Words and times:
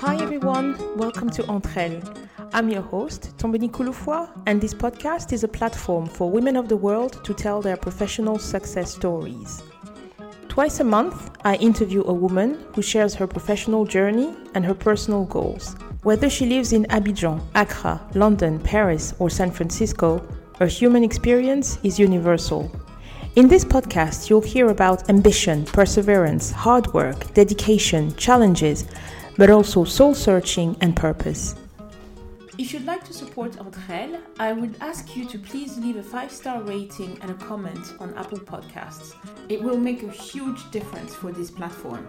Hi 0.00 0.14
everyone, 0.22 0.76
welcome 0.96 1.28
to 1.30 1.44
Entre. 1.48 2.00
I'm 2.52 2.68
your 2.68 2.82
host, 2.82 3.36
Tombeni 3.36 3.68
Kouloufoua, 3.68 4.30
and 4.46 4.60
this 4.60 4.72
podcast 4.72 5.32
is 5.32 5.42
a 5.42 5.48
platform 5.48 6.06
for 6.06 6.30
women 6.30 6.54
of 6.56 6.68
the 6.68 6.76
world 6.76 7.24
to 7.24 7.34
tell 7.34 7.60
their 7.60 7.76
professional 7.76 8.38
success 8.38 8.94
stories. 8.94 9.60
Twice 10.48 10.78
a 10.78 10.84
month, 10.84 11.32
I 11.44 11.56
interview 11.56 12.04
a 12.04 12.12
woman 12.12 12.64
who 12.76 12.80
shares 12.80 13.12
her 13.16 13.26
professional 13.26 13.84
journey 13.84 14.36
and 14.54 14.64
her 14.64 14.72
personal 14.72 15.24
goals. 15.24 15.74
Whether 16.04 16.30
she 16.30 16.46
lives 16.46 16.72
in 16.72 16.84
Abidjan, 16.90 17.42
Accra, 17.56 18.00
London, 18.14 18.60
Paris, 18.60 19.14
or 19.18 19.28
San 19.28 19.50
Francisco, 19.50 20.24
her 20.60 20.68
human 20.68 21.02
experience 21.02 21.80
is 21.82 21.98
universal. 21.98 22.70
In 23.34 23.48
this 23.48 23.64
podcast, 23.64 24.30
you'll 24.30 24.42
hear 24.42 24.68
about 24.68 25.10
ambition, 25.10 25.64
perseverance, 25.64 26.52
hard 26.52 26.92
work, 26.94 27.34
dedication, 27.34 28.14
challenges, 28.14 28.84
but 29.38 29.48
also 29.48 29.84
soul 29.84 30.14
searching 30.14 30.76
and 30.82 30.94
purpose. 30.94 31.54
If 32.58 32.72
you'd 32.72 32.84
like 32.84 33.04
to 33.04 33.14
support 33.14 33.56
Entre 33.60 34.18
I 34.40 34.52
would 34.52 34.74
ask 34.80 35.16
you 35.16 35.24
to 35.26 35.38
please 35.38 35.78
leave 35.78 35.96
a 35.96 36.02
five 36.02 36.32
star 36.32 36.60
rating 36.60 37.16
and 37.22 37.30
a 37.30 37.34
comment 37.34 37.94
on 38.00 38.12
Apple 38.14 38.40
Podcasts. 38.40 39.14
It 39.48 39.62
will 39.62 39.78
make 39.78 40.02
a 40.02 40.10
huge 40.10 40.70
difference 40.72 41.14
for 41.14 41.30
this 41.30 41.52
platform. 41.52 42.06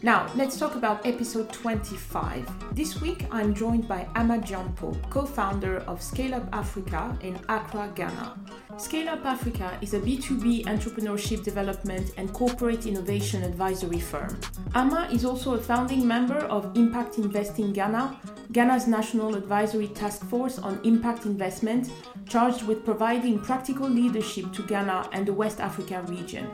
Now, 0.00 0.30
let's 0.36 0.56
talk 0.56 0.76
about 0.76 1.04
episode 1.04 1.52
25. 1.52 2.76
This 2.76 3.00
week, 3.00 3.26
I'm 3.32 3.52
joined 3.52 3.88
by 3.88 4.06
Ama 4.14 4.38
Jampo, 4.38 4.96
co 5.10 5.26
founder 5.26 5.78
of 5.88 6.00
Scale 6.00 6.36
Up 6.36 6.48
Africa 6.52 7.18
in 7.20 7.36
Accra, 7.48 7.90
Ghana. 7.96 8.38
Scale 8.76 9.08
Up 9.08 9.26
Africa 9.26 9.76
is 9.82 9.94
a 9.94 9.98
B2B 9.98 10.66
entrepreneurship 10.66 11.42
development 11.42 12.12
and 12.16 12.32
corporate 12.32 12.86
innovation 12.86 13.42
advisory 13.42 13.98
firm. 13.98 14.38
Ama 14.76 15.08
is 15.10 15.24
also 15.24 15.54
a 15.54 15.58
founding 15.58 16.06
member 16.06 16.38
of 16.46 16.76
Impact 16.76 17.18
Investing 17.18 17.72
Ghana, 17.72 18.20
Ghana's 18.52 18.86
national 18.86 19.34
advisory 19.34 19.88
task 19.88 20.24
force 20.26 20.60
on 20.60 20.80
impact 20.84 21.26
investment, 21.26 21.90
charged 22.28 22.62
with 22.62 22.84
providing 22.84 23.40
practical 23.40 23.88
leadership 23.88 24.52
to 24.52 24.62
Ghana 24.62 25.08
and 25.12 25.26
the 25.26 25.32
West 25.32 25.58
Africa 25.58 26.04
region. 26.06 26.48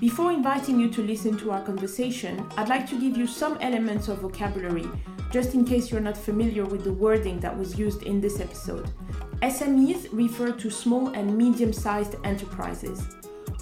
Before 0.00 0.32
inviting 0.32 0.80
you 0.80 0.88
to 0.92 1.02
listen 1.02 1.36
to 1.36 1.50
our 1.50 1.60
conversation, 1.60 2.46
I'd 2.56 2.70
like 2.70 2.88
to 2.88 2.98
give 2.98 3.18
you 3.18 3.26
some 3.26 3.58
elements 3.60 4.08
of 4.08 4.20
vocabulary, 4.20 4.88
just 5.30 5.52
in 5.52 5.62
case 5.62 5.90
you're 5.90 6.00
not 6.00 6.16
familiar 6.16 6.64
with 6.64 6.84
the 6.84 6.92
wording 6.94 7.38
that 7.40 7.54
was 7.56 7.78
used 7.78 8.04
in 8.04 8.18
this 8.18 8.40
episode. 8.40 8.90
SMEs 9.42 10.08
refer 10.10 10.52
to 10.52 10.70
small 10.70 11.08
and 11.08 11.36
medium 11.36 11.70
sized 11.70 12.14
enterprises. 12.24 13.08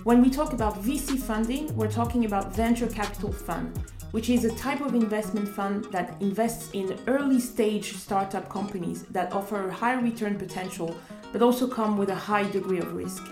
When 0.04 0.22
we 0.22 0.30
talk 0.30 0.52
about 0.52 0.80
VC 0.80 1.18
funding, 1.18 1.74
we're 1.74 1.90
talking 1.90 2.24
about 2.24 2.54
venture 2.54 2.86
capital 2.86 3.32
fund, 3.32 3.76
which 4.12 4.30
is 4.30 4.44
a 4.44 4.54
type 4.54 4.80
of 4.80 4.94
investment 4.94 5.48
fund 5.48 5.86
that 5.86 6.22
invests 6.22 6.70
in 6.72 7.00
early 7.08 7.40
stage 7.40 7.94
startup 7.94 8.48
companies 8.48 9.02
that 9.10 9.32
offer 9.32 9.66
a 9.66 9.72
high 9.72 9.94
return 9.94 10.38
potential 10.38 10.96
but 11.32 11.42
also 11.42 11.66
come 11.66 11.98
with 11.98 12.10
a 12.10 12.14
high 12.14 12.48
degree 12.48 12.78
of 12.78 12.94
risk. 12.94 13.24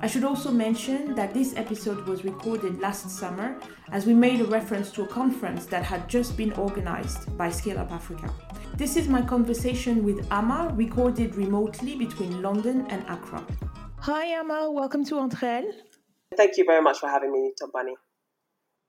I 0.00 0.06
should 0.06 0.24
also 0.24 0.50
mention 0.50 1.14
that 1.14 1.32
this 1.32 1.56
episode 1.56 2.06
was 2.06 2.24
recorded 2.24 2.80
last 2.80 3.08
summer 3.08 3.58
as 3.92 4.06
we 4.06 4.12
made 4.12 4.40
a 4.40 4.44
reference 4.44 4.90
to 4.92 5.04
a 5.04 5.06
conference 5.06 5.66
that 5.66 5.84
had 5.84 6.08
just 6.08 6.36
been 6.36 6.52
organized 6.52 7.36
by 7.38 7.48
Scale 7.50 7.78
Up 7.78 7.92
Africa. 7.92 8.32
This 8.76 8.96
is 8.96 9.08
my 9.08 9.22
conversation 9.22 10.04
with 10.04 10.26
Ama, 10.30 10.72
recorded 10.74 11.36
remotely 11.36 11.96
between 11.96 12.42
London 12.42 12.86
and 12.88 13.04
Accra. 13.08 13.46
Hi, 14.00 14.26
Ama, 14.26 14.70
welcome 14.70 15.04
to 15.06 15.18
Entre 15.18 15.48
Elles. 15.48 15.74
Thank 16.36 16.56
you 16.56 16.64
very 16.64 16.82
much 16.82 16.98
for 16.98 17.08
having 17.08 17.32
me, 17.32 17.52
Tombani. 17.56 17.94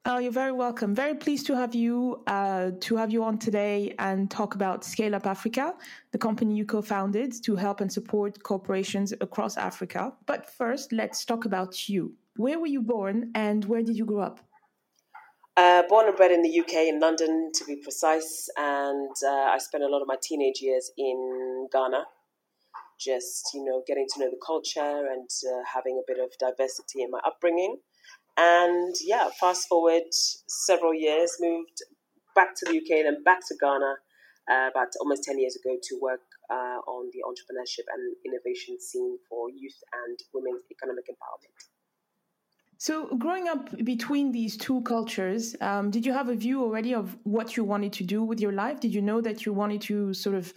Oh, 0.08 0.18
you're 0.18 0.30
very 0.30 0.52
welcome. 0.52 0.94
Very 0.94 1.16
pleased 1.16 1.46
to 1.48 1.56
have 1.56 1.74
you 1.74 2.22
uh, 2.28 2.70
to 2.78 2.94
have 2.94 3.10
you 3.10 3.24
on 3.24 3.38
today 3.38 3.92
and 3.98 4.30
talk 4.30 4.54
about 4.54 4.84
Scale 4.84 5.16
Up 5.16 5.26
Africa, 5.26 5.74
the 6.12 6.18
company 6.18 6.54
you 6.54 6.64
co-founded 6.64 7.42
to 7.42 7.56
help 7.56 7.80
and 7.80 7.92
support 7.92 8.40
corporations 8.44 9.12
across 9.20 9.56
Africa. 9.56 10.12
But 10.26 10.48
first, 10.48 10.92
let's 10.92 11.24
talk 11.24 11.44
about 11.44 11.88
you. 11.88 12.14
Where 12.36 12.60
were 12.60 12.68
you 12.68 12.82
born, 12.82 13.32
and 13.34 13.64
where 13.64 13.82
did 13.82 13.96
you 13.96 14.04
grow 14.04 14.20
up? 14.20 14.38
Uh, 15.56 15.82
born 15.88 16.06
and 16.06 16.16
bred 16.16 16.30
in 16.30 16.42
the 16.42 16.60
UK, 16.60 16.86
in 16.86 17.00
London 17.00 17.50
to 17.52 17.64
be 17.64 17.74
precise, 17.74 18.48
and 18.56 19.10
uh, 19.26 19.54
I 19.54 19.58
spent 19.58 19.82
a 19.82 19.88
lot 19.88 20.02
of 20.02 20.06
my 20.06 20.18
teenage 20.22 20.60
years 20.60 20.88
in 20.96 21.66
Ghana, 21.72 22.04
just 23.00 23.50
you 23.54 23.64
know 23.64 23.82
getting 23.88 24.06
to 24.14 24.20
know 24.20 24.30
the 24.30 24.40
culture 24.46 25.08
and 25.12 25.28
uh, 25.50 25.64
having 25.74 25.98
a 26.00 26.06
bit 26.06 26.22
of 26.22 26.30
diversity 26.38 27.02
in 27.02 27.10
my 27.10 27.18
upbringing. 27.26 27.78
And 28.36 28.94
yeah, 29.02 29.28
fast 29.40 29.68
forward 29.68 30.02
several 30.12 30.94
years, 30.94 31.36
moved 31.40 31.82
back 32.34 32.54
to 32.56 32.66
the 32.66 32.76
UK, 32.76 33.04
then 33.04 33.22
back 33.24 33.40
to 33.48 33.54
Ghana 33.58 33.94
uh, 34.50 34.70
about 34.70 34.88
almost 35.00 35.24
10 35.24 35.38
years 35.38 35.56
ago 35.56 35.76
to 35.82 35.98
work 36.00 36.20
uh, 36.50 36.78
on 36.86 37.10
the 37.12 37.20
entrepreneurship 37.26 37.84
and 37.94 38.16
innovation 38.24 38.78
scene 38.78 39.18
for 39.28 39.48
youth 39.50 39.78
and 40.06 40.18
women's 40.34 40.62
economic 40.70 41.06
empowerment. 41.06 41.68
So, 42.78 43.06
growing 43.16 43.48
up 43.48 43.74
between 43.84 44.32
these 44.32 44.58
two 44.58 44.82
cultures, 44.82 45.56
um, 45.62 45.90
did 45.90 46.04
you 46.04 46.12
have 46.12 46.28
a 46.28 46.34
view 46.34 46.62
already 46.62 46.94
of 46.94 47.16
what 47.22 47.56
you 47.56 47.64
wanted 47.64 47.94
to 47.94 48.04
do 48.04 48.22
with 48.22 48.38
your 48.38 48.52
life? 48.52 48.80
Did 48.80 48.92
you 48.94 49.00
know 49.00 49.22
that 49.22 49.46
you 49.46 49.54
wanted 49.54 49.80
to 49.82 50.12
sort 50.12 50.36
of 50.36 50.52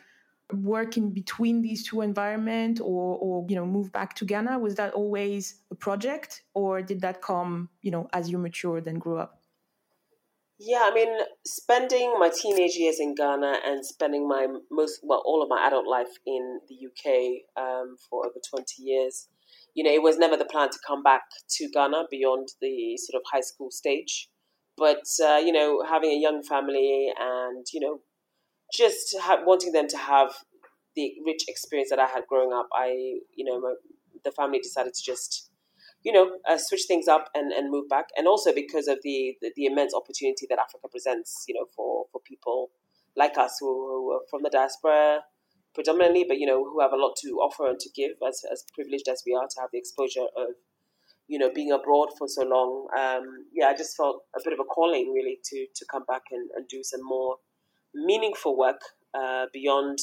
work 0.53 0.97
in 0.97 1.11
between 1.11 1.61
these 1.61 1.87
two 1.87 2.01
environments 2.01 2.81
or 2.81 3.17
or 3.17 3.45
you 3.49 3.55
know 3.55 3.65
move 3.65 3.91
back 3.91 4.15
to 4.15 4.25
Ghana? 4.25 4.59
Was 4.59 4.75
that 4.75 4.93
always 4.93 5.55
a 5.71 5.75
project 5.75 6.43
or 6.53 6.81
did 6.81 7.01
that 7.01 7.21
come 7.21 7.69
you 7.81 7.91
know 7.91 8.07
as 8.13 8.29
you 8.29 8.37
matured 8.37 8.87
and 8.87 8.99
grew 8.99 9.17
up? 9.17 9.41
Yeah 10.59 10.89
I 10.89 10.93
mean 10.93 11.13
spending 11.45 12.15
my 12.19 12.29
teenage 12.29 12.75
years 12.75 12.99
in 12.99 13.15
Ghana 13.15 13.59
and 13.65 13.85
spending 13.85 14.27
my 14.27 14.47
most 14.71 14.99
well 15.03 15.23
all 15.25 15.41
of 15.41 15.49
my 15.49 15.65
adult 15.65 15.87
life 15.87 16.13
in 16.25 16.59
the 16.67 16.75
UK 16.87 17.63
um, 17.63 17.95
for 18.09 18.25
over 18.25 18.39
20 18.49 18.83
years 18.83 19.29
you 19.75 19.83
know 19.83 19.91
it 19.91 20.01
was 20.01 20.17
never 20.17 20.37
the 20.37 20.45
plan 20.45 20.69
to 20.69 20.79
come 20.85 21.03
back 21.03 21.21
to 21.57 21.69
Ghana 21.69 22.05
beyond 22.09 22.49
the 22.61 22.97
sort 22.97 23.21
of 23.21 23.25
high 23.31 23.41
school 23.41 23.71
stage. 23.71 24.29
But 24.77 25.05
uh, 25.23 25.37
you 25.37 25.51
know 25.51 25.83
having 25.87 26.11
a 26.11 26.19
young 26.19 26.43
family 26.43 27.11
and 27.17 27.65
you 27.73 27.79
know 27.79 28.01
just 28.73 29.15
ha- 29.19 29.41
wanting 29.45 29.71
them 29.71 29.87
to 29.87 29.97
have 29.97 30.33
the 30.95 31.13
rich 31.25 31.45
experience 31.47 31.89
that 31.89 31.99
I 31.99 32.05
had 32.05 32.27
growing 32.27 32.53
up, 32.53 32.67
I, 32.73 33.19
you 33.35 33.45
know, 33.45 33.59
my, 33.59 33.73
the 34.23 34.31
family 34.31 34.59
decided 34.59 34.93
to 34.93 35.01
just, 35.03 35.49
you 36.03 36.11
know, 36.11 36.37
uh, 36.47 36.57
switch 36.57 36.83
things 36.87 37.07
up 37.07 37.29
and, 37.33 37.51
and 37.51 37.71
move 37.71 37.87
back. 37.89 38.07
And 38.17 38.27
also 38.27 38.53
because 38.53 38.87
of 38.87 38.99
the, 39.03 39.35
the, 39.41 39.51
the, 39.55 39.65
immense 39.65 39.93
opportunity 39.93 40.45
that 40.49 40.59
Africa 40.59 40.87
presents, 40.89 41.45
you 41.47 41.55
know, 41.55 41.65
for, 41.75 42.05
for 42.11 42.21
people 42.25 42.69
like 43.15 43.37
us 43.37 43.57
who, 43.59 43.67
who 43.67 44.11
are 44.11 44.21
from 44.29 44.43
the 44.43 44.49
diaspora 44.49 45.21
predominantly, 45.73 46.25
but, 46.27 46.37
you 46.37 46.45
know, 46.45 46.63
who 46.63 46.81
have 46.81 46.93
a 46.93 46.97
lot 46.97 47.15
to 47.21 47.29
offer 47.37 47.67
and 47.69 47.79
to 47.79 47.89
give 47.95 48.11
as, 48.27 48.41
as 48.51 48.65
privileged 48.73 49.07
as 49.07 49.23
we 49.25 49.33
are 49.33 49.47
to 49.47 49.61
have 49.61 49.69
the 49.71 49.77
exposure 49.77 50.27
of, 50.35 50.49
you 51.27 51.37
know, 51.37 51.51
being 51.53 51.71
abroad 51.71 52.09
for 52.17 52.27
so 52.27 52.43
long. 52.43 52.87
Um, 52.97 53.45
yeah, 53.53 53.67
I 53.67 53.75
just 53.77 53.95
felt 53.95 54.23
a 54.35 54.41
bit 54.43 54.53
of 54.53 54.59
a 54.59 54.65
calling 54.65 55.13
really 55.13 55.37
to, 55.45 55.67
to 55.75 55.85
come 55.89 56.03
back 56.07 56.23
and, 56.31 56.49
and 56.55 56.67
do 56.67 56.83
some 56.83 57.01
more 57.03 57.37
meaningful 57.93 58.57
work 58.57 58.81
uh, 59.13 59.45
beyond. 59.53 59.99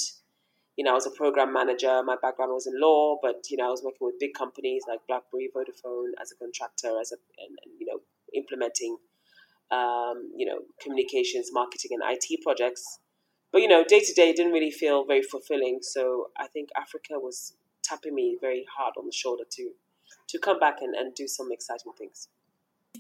You 0.77 0.85
know, 0.85 0.91
I 0.91 0.95
was 0.95 1.07
a 1.07 1.11
program 1.11 1.53
manager. 1.53 2.03
My 2.05 2.17
background 2.21 2.53
was 2.53 2.67
in 2.67 2.79
law, 2.79 3.17
but 3.23 3.47
you 3.51 3.57
know, 3.57 3.69
I 3.69 3.71
was 3.71 3.83
working 3.83 4.07
with 4.07 4.19
big 4.21 4.35
companies 4.35 4.83
like 4.87 5.01
BlackBerry, 5.09 5.49
Vodafone 5.55 6.11
as 6.21 6.33
a 6.33 6.37
contractor, 6.37 7.01
as 7.01 7.13
a 7.13 7.17
and, 7.39 7.59
and 7.65 7.75
you 7.79 7.87
know, 7.87 8.01
implementing 8.35 8.99
um, 9.71 10.31
you 10.37 10.47
know 10.47 10.61
communications, 10.81 11.51
marketing, 11.53 11.93
and 11.93 12.03
IT 12.05 12.43
projects. 12.43 12.99
But 13.53 13.63
you 13.63 13.69
know, 13.69 13.85
day 13.85 14.01
to 14.01 14.13
day, 14.13 14.33
didn't 14.33 14.53
really 14.53 14.71
feel 14.71 15.05
very 15.07 15.23
fulfilling. 15.23 15.79
So 15.81 16.27
I 16.37 16.47
think 16.49 16.69
Africa 16.77 17.15
was 17.15 17.55
tapping 17.83 18.15
me 18.15 18.37
very 18.41 18.67
hard 18.77 18.95
on 18.99 19.07
the 19.07 19.13
shoulder 19.13 19.45
to 19.53 19.71
to 20.29 20.39
come 20.39 20.59
back 20.59 20.77
and, 20.81 20.95
and 20.95 21.15
do 21.15 21.27
some 21.27 21.51
exciting 21.53 21.93
things. 21.97 22.29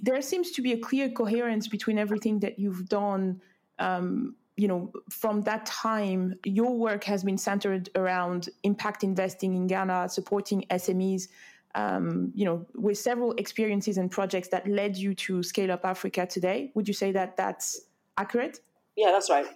There 0.02 0.20
seems 0.22 0.50
to 0.52 0.62
be 0.62 0.72
a 0.72 0.78
clear 0.78 1.08
coherence 1.08 1.68
between 1.68 1.98
everything 1.98 2.40
that 2.40 2.58
you've 2.58 2.88
done 2.88 3.40
um, 3.78 4.36
you 4.56 4.68
know, 4.68 4.90
from 5.10 5.42
that 5.42 5.66
time, 5.66 6.34
your 6.44 6.76
work 6.76 7.04
has 7.04 7.22
been 7.22 7.36
centered 7.36 7.90
around 7.94 8.48
impact 8.62 9.04
investing 9.04 9.54
in 9.54 9.66
Ghana, 9.66 10.08
supporting 10.08 10.64
SMEs, 10.70 11.28
um, 11.74 12.32
you 12.34 12.46
know, 12.46 12.66
with 12.74 12.96
several 12.96 13.32
experiences 13.32 13.98
and 13.98 14.10
projects 14.10 14.48
that 14.48 14.66
led 14.66 14.96
you 14.96 15.14
to 15.14 15.42
scale 15.42 15.70
up 15.70 15.84
Africa 15.84 16.26
today. 16.26 16.72
Would 16.74 16.88
you 16.88 16.94
say 16.94 17.12
that 17.12 17.36
that's 17.36 17.82
accurate? 18.16 18.60
Yeah, 18.96 19.10
that's 19.12 19.28
right. 19.28 19.46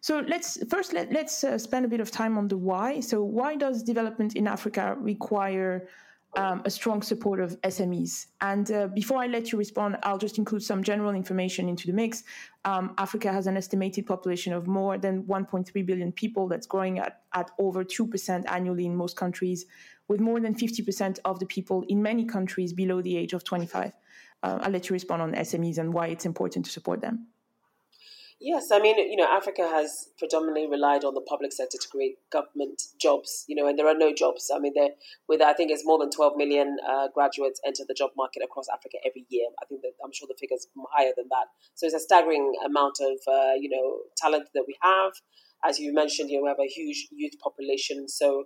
So 0.00 0.20
let's 0.28 0.62
first 0.68 0.92
let, 0.92 1.12
let's 1.12 1.42
uh, 1.42 1.58
spend 1.58 1.84
a 1.84 1.88
bit 1.88 2.00
of 2.00 2.10
time 2.10 2.38
on 2.38 2.46
the 2.46 2.56
why. 2.56 3.00
So 3.00 3.24
why 3.24 3.56
does 3.56 3.82
development 3.82 4.36
in 4.36 4.46
Africa 4.46 4.96
require 4.98 5.88
um, 6.36 6.62
a 6.64 6.70
strong 6.70 7.02
support 7.02 7.40
of 7.40 7.60
SMEs. 7.62 8.26
And 8.40 8.70
uh, 8.70 8.88
before 8.88 9.22
I 9.22 9.26
let 9.26 9.52
you 9.52 9.58
respond, 9.58 9.98
I'll 10.02 10.18
just 10.18 10.38
include 10.38 10.62
some 10.62 10.82
general 10.82 11.12
information 11.12 11.68
into 11.68 11.86
the 11.86 11.92
mix. 11.92 12.24
Um, 12.64 12.94
Africa 12.98 13.32
has 13.32 13.46
an 13.46 13.56
estimated 13.56 14.06
population 14.06 14.52
of 14.52 14.66
more 14.66 14.98
than 14.98 15.24
1.3 15.24 15.86
billion 15.86 16.12
people 16.12 16.48
that's 16.48 16.66
growing 16.66 16.98
at, 16.98 17.22
at 17.34 17.50
over 17.58 17.84
2% 17.84 18.44
annually 18.50 18.86
in 18.86 18.96
most 18.96 19.16
countries, 19.16 19.66
with 20.08 20.20
more 20.20 20.40
than 20.40 20.54
50% 20.54 21.18
of 21.24 21.38
the 21.38 21.46
people 21.46 21.84
in 21.88 22.02
many 22.02 22.24
countries 22.24 22.72
below 22.72 23.00
the 23.00 23.16
age 23.16 23.32
of 23.32 23.44
25. 23.44 23.92
Uh, 24.42 24.58
I'll 24.60 24.70
let 24.70 24.88
you 24.88 24.92
respond 24.92 25.22
on 25.22 25.32
SMEs 25.32 25.78
and 25.78 25.92
why 25.92 26.08
it's 26.08 26.26
important 26.26 26.66
to 26.66 26.70
support 26.70 27.00
them. 27.00 27.28
Yes, 28.44 28.70
I 28.70 28.78
mean, 28.78 28.98
you 28.98 29.16
know, 29.16 29.26
Africa 29.26 29.66
has 29.66 30.10
predominantly 30.18 30.68
relied 30.68 31.02
on 31.02 31.14
the 31.14 31.22
public 31.22 31.50
sector 31.50 31.78
to 31.80 31.88
create 31.88 32.18
government 32.30 32.82
jobs, 33.00 33.46
you 33.48 33.56
know, 33.56 33.66
and 33.66 33.78
there 33.78 33.88
are 33.88 33.96
no 33.96 34.12
jobs. 34.12 34.50
I 34.54 34.58
mean, 34.58 34.74
there, 34.74 34.90
with 35.26 35.40
I 35.40 35.54
think 35.54 35.70
it's 35.70 35.86
more 35.86 35.98
than 35.98 36.10
12 36.10 36.36
million 36.36 36.76
uh, 36.86 37.08
graduates 37.14 37.58
enter 37.64 37.84
the 37.88 37.94
job 37.94 38.10
market 38.18 38.42
across 38.44 38.66
Africa 38.68 38.98
every 39.06 39.24
year. 39.30 39.48
I 39.62 39.64
think 39.64 39.80
that 39.80 39.92
I'm 40.04 40.12
sure 40.12 40.28
the 40.28 40.36
figure's 40.38 40.66
higher 40.92 41.12
than 41.16 41.28
that. 41.30 41.46
So 41.74 41.86
it's 41.86 41.94
a 41.94 42.00
staggering 42.00 42.52
amount 42.66 42.96
of, 43.00 43.16
uh, 43.26 43.54
you 43.58 43.70
know, 43.70 44.00
talent 44.18 44.50
that 44.52 44.64
we 44.68 44.76
have. 44.82 45.12
As 45.64 45.80
you 45.80 45.94
mentioned, 45.94 46.28
you 46.28 46.36
know, 46.36 46.42
we 46.42 46.48
have 46.50 46.60
a 46.60 46.68
huge 46.68 47.08
youth 47.12 47.40
population. 47.42 48.08
So 48.10 48.44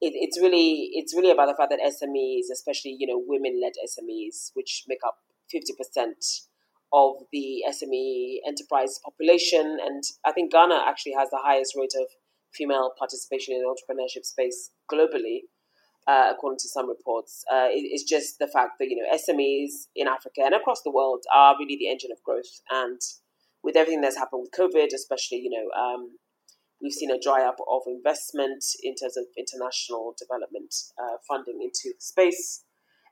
it, 0.00 0.12
it's 0.14 0.40
really, 0.40 0.90
it's 0.92 1.12
really 1.12 1.32
about 1.32 1.46
the 1.46 1.56
fact 1.58 1.74
that 1.74 1.80
SMEs, 1.82 2.52
especially, 2.52 2.94
you 3.00 3.08
know, 3.08 3.20
women-led 3.26 3.72
SMEs, 3.82 4.52
which 4.54 4.84
make 4.86 5.00
up 5.04 5.18
50% 5.52 6.46
of 6.92 7.16
the 7.32 7.62
SME 7.68 8.38
enterprise 8.46 8.98
population. 9.04 9.78
And 9.84 10.02
I 10.24 10.32
think 10.32 10.52
Ghana 10.52 10.82
actually 10.86 11.14
has 11.18 11.30
the 11.30 11.40
highest 11.42 11.74
rate 11.76 11.94
of 11.96 12.06
female 12.54 12.92
participation 12.98 13.54
in 13.54 13.62
the 13.62 13.68
entrepreneurship 13.68 14.24
space 14.24 14.70
globally, 14.90 15.42
uh, 16.06 16.32
according 16.32 16.58
to 16.58 16.68
some 16.68 16.88
reports. 16.88 17.44
Uh, 17.50 17.68
it, 17.70 17.82
it's 17.92 18.04
just 18.04 18.38
the 18.38 18.48
fact 18.48 18.72
that 18.80 18.88
you 18.88 18.96
know 18.96 19.08
SMEs 19.16 19.86
in 19.94 20.08
Africa 20.08 20.42
and 20.44 20.54
across 20.54 20.82
the 20.82 20.90
world 20.90 21.24
are 21.34 21.56
really 21.58 21.76
the 21.76 21.90
engine 21.90 22.10
of 22.12 22.22
growth. 22.24 22.60
And 22.70 23.00
with 23.62 23.76
everything 23.76 24.00
that's 24.00 24.16
happened 24.16 24.42
with 24.42 24.52
COVID, 24.52 24.88
especially 24.94 25.38
you 25.38 25.50
know. 25.50 25.70
Um, 25.80 26.18
we've 26.82 26.92
seen 26.92 27.10
a 27.10 27.20
dry 27.20 27.46
up 27.46 27.56
of 27.68 27.82
investment 27.86 28.64
in 28.82 28.94
terms 28.94 29.16
of 29.16 29.24
international 29.36 30.14
development 30.18 30.74
uh, 30.98 31.16
funding 31.28 31.60
into 31.60 31.94
the 31.94 32.00
space. 32.00 32.64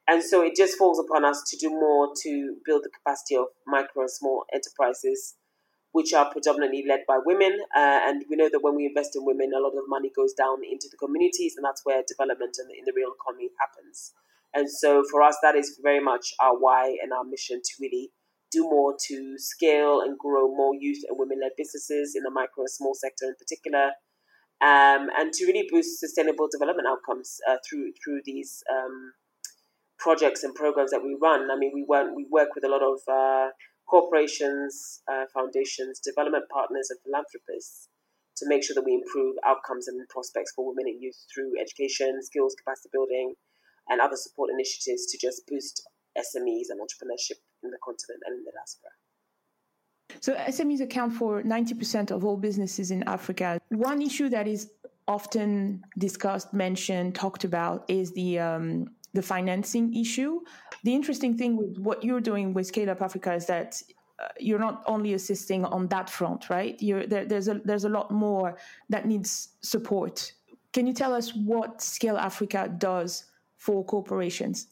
And 0.08 0.22
so 0.22 0.40
it 0.40 0.56
just 0.56 0.78
falls 0.78 0.98
upon 0.98 1.26
us 1.26 1.42
to 1.48 1.56
do 1.58 1.68
more 1.68 2.08
to 2.22 2.56
build 2.64 2.82
the 2.82 2.88
capacity 2.88 3.36
of 3.36 3.48
micro 3.66 4.02
and 4.02 4.10
small 4.10 4.44
enterprises, 4.54 5.34
which 5.92 6.14
are 6.14 6.32
predominantly 6.32 6.82
led 6.88 7.00
by 7.06 7.18
women. 7.22 7.58
Uh, 7.76 8.00
and 8.08 8.24
we 8.30 8.36
know 8.36 8.48
that 8.50 8.62
when 8.62 8.74
we 8.74 8.86
invest 8.86 9.14
in 9.14 9.26
women, 9.26 9.52
a 9.54 9.60
lot 9.60 9.76
of 9.76 9.84
money 9.86 10.10
goes 10.16 10.32
down 10.32 10.64
into 10.64 10.88
the 10.90 10.96
communities, 10.96 11.54
and 11.56 11.64
that's 11.64 11.82
where 11.84 12.02
development 12.08 12.56
in 12.58 12.68
the, 12.68 12.74
in 12.74 12.84
the 12.86 12.92
real 12.96 13.12
economy 13.20 13.50
happens. 13.60 14.14
And 14.54 14.70
so 14.70 15.04
for 15.10 15.20
us, 15.20 15.36
that 15.42 15.54
is 15.54 15.78
very 15.82 16.00
much 16.00 16.32
our 16.40 16.56
why 16.58 16.96
and 17.02 17.12
our 17.12 17.24
mission 17.24 17.60
to 17.62 17.72
really 17.78 18.10
do 18.50 18.62
more 18.62 18.96
to 19.08 19.34
scale 19.36 20.00
and 20.00 20.18
grow 20.18 20.48
more 20.48 20.74
youth 20.74 21.04
and 21.06 21.18
women 21.18 21.38
led 21.42 21.52
businesses 21.58 22.14
in 22.16 22.22
the 22.22 22.30
micro 22.30 22.62
and 22.62 22.70
small 22.70 22.94
sector 22.94 23.26
in 23.26 23.34
particular. 23.38 23.92
Um, 24.60 25.12
and 25.16 25.32
to 25.34 25.44
really 25.44 25.68
boost 25.70 26.00
sustainable 26.00 26.48
development 26.50 26.88
outcomes 26.88 27.36
uh, 27.48 27.58
through 27.68 27.92
through 28.02 28.22
these 28.24 28.64
um, 28.72 29.12
projects 29.98 30.44
and 30.44 30.54
programs 30.54 30.90
that 30.90 31.02
we 31.02 31.16
run. 31.20 31.50
I 31.50 31.56
mean, 31.56 31.72
we 31.74 31.84
work 31.86 32.14
we 32.14 32.26
work 32.30 32.54
with 32.54 32.64
a 32.64 32.68
lot 32.68 32.82
of 32.82 33.00
uh, 33.10 33.50
corporations, 33.88 35.02
uh, 35.10 35.24
foundations, 35.32 36.00
development 36.00 36.44
partners, 36.52 36.88
and 36.90 36.98
philanthropists 37.04 37.88
to 38.36 38.46
make 38.46 38.62
sure 38.62 38.74
that 38.74 38.84
we 38.84 38.94
improve 38.94 39.34
outcomes 39.44 39.88
and 39.88 40.00
prospects 40.08 40.52
for 40.54 40.66
women 40.66 40.86
and 40.86 41.02
youth 41.02 41.16
through 41.34 41.52
education, 41.60 42.20
skills, 42.22 42.54
capacity 42.54 42.88
building, 42.92 43.34
and 43.88 44.00
other 44.00 44.16
support 44.16 44.50
initiatives 44.52 45.06
to 45.06 45.18
just 45.18 45.42
boost 45.48 45.82
SMEs 46.16 46.70
and 46.70 46.80
entrepreneurship 46.80 47.38
in 47.62 47.70
the 47.70 47.78
continent 47.84 48.22
and 48.26 48.38
in 48.38 48.44
the 48.44 48.52
diaspora. 48.52 48.90
So 50.20 50.34
SMEs 50.34 50.80
account 50.80 51.12
for 51.12 51.42
90% 51.42 52.10
of 52.10 52.24
all 52.24 52.36
businesses 52.36 52.90
in 52.90 53.02
Africa. 53.04 53.60
One 53.68 54.02
issue 54.02 54.28
that 54.30 54.48
is 54.48 54.70
often 55.06 55.82
discussed, 55.96 56.52
mentioned, 56.52 57.14
talked 57.14 57.44
about 57.44 57.84
is 57.88 58.12
the 58.12 58.38
um, 58.38 58.88
the 59.14 59.22
financing 59.22 59.94
issue. 59.94 60.40
The 60.84 60.94
interesting 60.94 61.36
thing 61.36 61.56
with 61.56 61.78
what 61.78 62.04
you're 62.04 62.20
doing 62.20 62.52
with 62.54 62.66
Scale 62.66 62.90
Up 62.90 63.02
Africa 63.02 63.34
is 63.34 63.46
that 63.46 63.82
uh, 64.20 64.28
you're 64.38 64.58
not 64.58 64.82
only 64.86 65.14
assisting 65.14 65.64
on 65.64 65.86
that 65.88 66.10
front, 66.10 66.50
right? 66.50 66.78
There, 66.80 67.24
there's 67.24 67.48
a 67.48 67.60
there's 67.64 67.84
a 67.84 67.88
lot 67.88 68.10
more 68.10 68.56
that 68.88 69.06
needs 69.06 69.50
support. 69.60 70.32
Can 70.72 70.86
you 70.86 70.92
tell 70.92 71.14
us 71.14 71.34
what 71.34 71.80
Scale 71.80 72.18
Africa 72.18 72.72
does 72.78 73.24
for 73.56 73.84
corporations? 73.84 74.68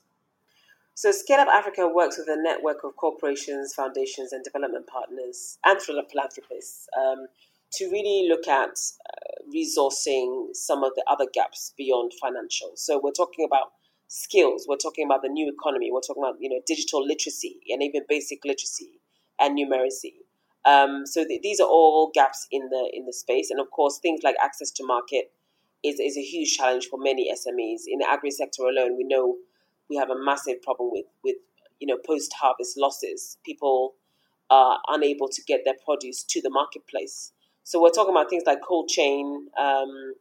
So, 0.94 1.12
Scale 1.12 1.40
Up 1.40 1.48
Africa 1.48 1.86
works 1.86 2.16
with 2.16 2.28
a 2.28 2.40
network 2.40 2.82
of 2.82 2.96
corporations, 2.96 3.74
foundations, 3.74 4.32
and 4.32 4.42
development 4.42 4.86
partners 4.86 5.58
and 5.64 5.78
philanthropists 5.80 6.88
um, 6.98 7.26
to 7.72 7.90
really 7.90 8.28
look 8.30 8.48
at 8.48 8.70
uh, 8.70 9.50
resourcing 9.54 10.54
some 10.54 10.82
of 10.82 10.92
the 10.96 11.04
other 11.06 11.26
gaps 11.34 11.74
beyond 11.76 12.12
financial. 12.20 12.72
So, 12.76 12.98
we're 13.02 13.12
talking 13.12 13.44
about 13.46 13.72
skills. 14.08 14.66
We're 14.68 14.76
talking 14.76 15.04
about 15.04 15.22
the 15.22 15.28
new 15.28 15.52
economy. 15.52 15.90
We're 15.92 16.00
talking 16.00 16.22
about 16.22 16.36
you 16.40 16.48
know 16.50 16.60
digital 16.66 17.04
literacy 17.04 17.58
and 17.68 17.82
even 17.82 18.02
basic 18.08 18.44
literacy 18.44 19.00
and 19.40 19.58
numeracy. 19.58 20.14
Um, 20.64 21.06
so 21.06 21.24
th- 21.24 21.42
these 21.42 21.60
are 21.60 21.68
all 21.68 22.10
gaps 22.12 22.46
in 22.50 22.68
the 22.70 22.90
in 22.92 23.06
the 23.06 23.12
space, 23.12 23.50
and 23.50 23.60
of 23.60 23.70
course, 23.70 23.98
things 23.98 24.20
like 24.22 24.36
access 24.42 24.70
to 24.72 24.86
market 24.86 25.30
is 25.84 26.00
is 26.00 26.16
a 26.16 26.22
huge 26.22 26.56
challenge 26.56 26.86
for 26.86 26.98
many 26.98 27.30
SMEs 27.32 27.82
in 27.86 27.98
the 27.98 28.06
agri 28.08 28.30
sector 28.30 28.62
alone. 28.62 28.96
We 28.96 29.04
know 29.04 29.36
we 29.88 29.96
have 29.96 30.10
a 30.10 30.18
massive 30.18 30.62
problem 30.62 30.90
with 30.92 31.06
with 31.22 31.36
you 31.78 31.86
know 31.86 31.98
post 32.04 32.32
harvest 32.40 32.76
losses. 32.76 33.38
People 33.44 33.94
are 34.50 34.78
unable 34.88 35.28
to 35.28 35.42
get 35.42 35.62
their 35.64 35.74
produce 35.84 36.22
to 36.22 36.40
the 36.40 36.50
marketplace. 36.50 37.32
So 37.64 37.82
we're 37.82 37.90
talking 37.90 38.14
about 38.14 38.30
things 38.30 38.44
like 38.46 38.58
cold 38.66 38.88
chain. 38.88 39.48
Um, 39.58 40.14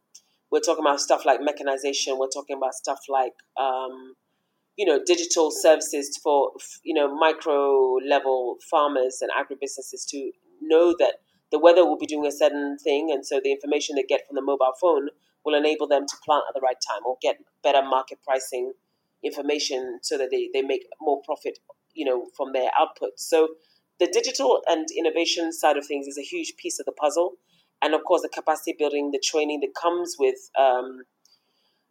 we're 0.56 0.60
talking 0.60 0.84
about 0.86 1.00
stuff 1.00 1.26
like 1.26 1.40
mechanization. 1.42 2.16
We're 2.18 2.28
talking 2.28 2.56
about 2.56 2.72
stuff 2.74 3.00
like, 3.10 3.34
um, 3.60 4.14
you 4.78 4.86
know, 4.86 5.02
digital 5.04 5.50
services 5.50 6.16
for, 6.16 6.52
you 6.82 6.94
know, 6.94 7.14
micro 7.14 7.96
level 8.08 8.56
farmers 8.70 9.18
and 9.20 9.30
agribusinesses 9.36 10.08
to 10.08 10.32
know 10.62 10.94
that 10.98 11.16
the 11.52 11.58
weather 11.58 11.84
will 11.84 11.98
be 11.98 12.06
doing 12.06 12.26
a 12.26 12.32
certain 12.32 12.78
thing. 12.78 13.10
And 13.12 13.26
so 13.26 13.38
the 13.44 13.52
information 13.52 13.96
they 13.96 14.02
get 14.02 14.22
from 14.26 14.34
the 14.34 14.40
mobile 14.40 14.72
phone 14.80 15.08
will 15.44 15.54
enable 15.54 15.86
them 15.86 16.06
to 16.08 16.16
plant 16.24 16.44
at 16.48 16.54
the 16.54 16.62
right 16.62 16.78
time 16.88 17.02
or 17.06 17.18
get 17.20 17.36
better 17.62 17.82
market 17.82 18.18
pricing 18.24 18.72
information 19.22 19.98
so 20.00 20.16
that 20.16 20.30
they, 20.30 20.48
they 20.54 20.62
make 20.62 20.86
more 21.02 21.20
profit, 21.22 21.58
you 21.92 22.06
know, 22.06 22.28
from 22.34 22.54
their 22.54 22.70
output. 22.80 23.10
So 23.16 23.48
the 24.00 24.06
digital 24.06 24.62
and 24.66 24.86
innovation 24.96 25.52
side 25.52 25.76
of 25.76 25.86
things 25.86 26.06
is 26.06 26.16
a 26.16 26.22
huge 26.22 26.54
piece 26.56 26.80
of 26.80 26.86
the 26.86 26.92
puzzle 26.92 27.34
and 27.82 27.94
of 27.94 28.04
course 28.04 28.22
the 28.22 28.28
capacity 28.28 28.74
building, 28.78 29.10
the 29.10 29.22
training 29.22 29.60
that 29.60 29.74
comes 29.80 30.16
with, 30.18 30.50
um, 30.58 31.02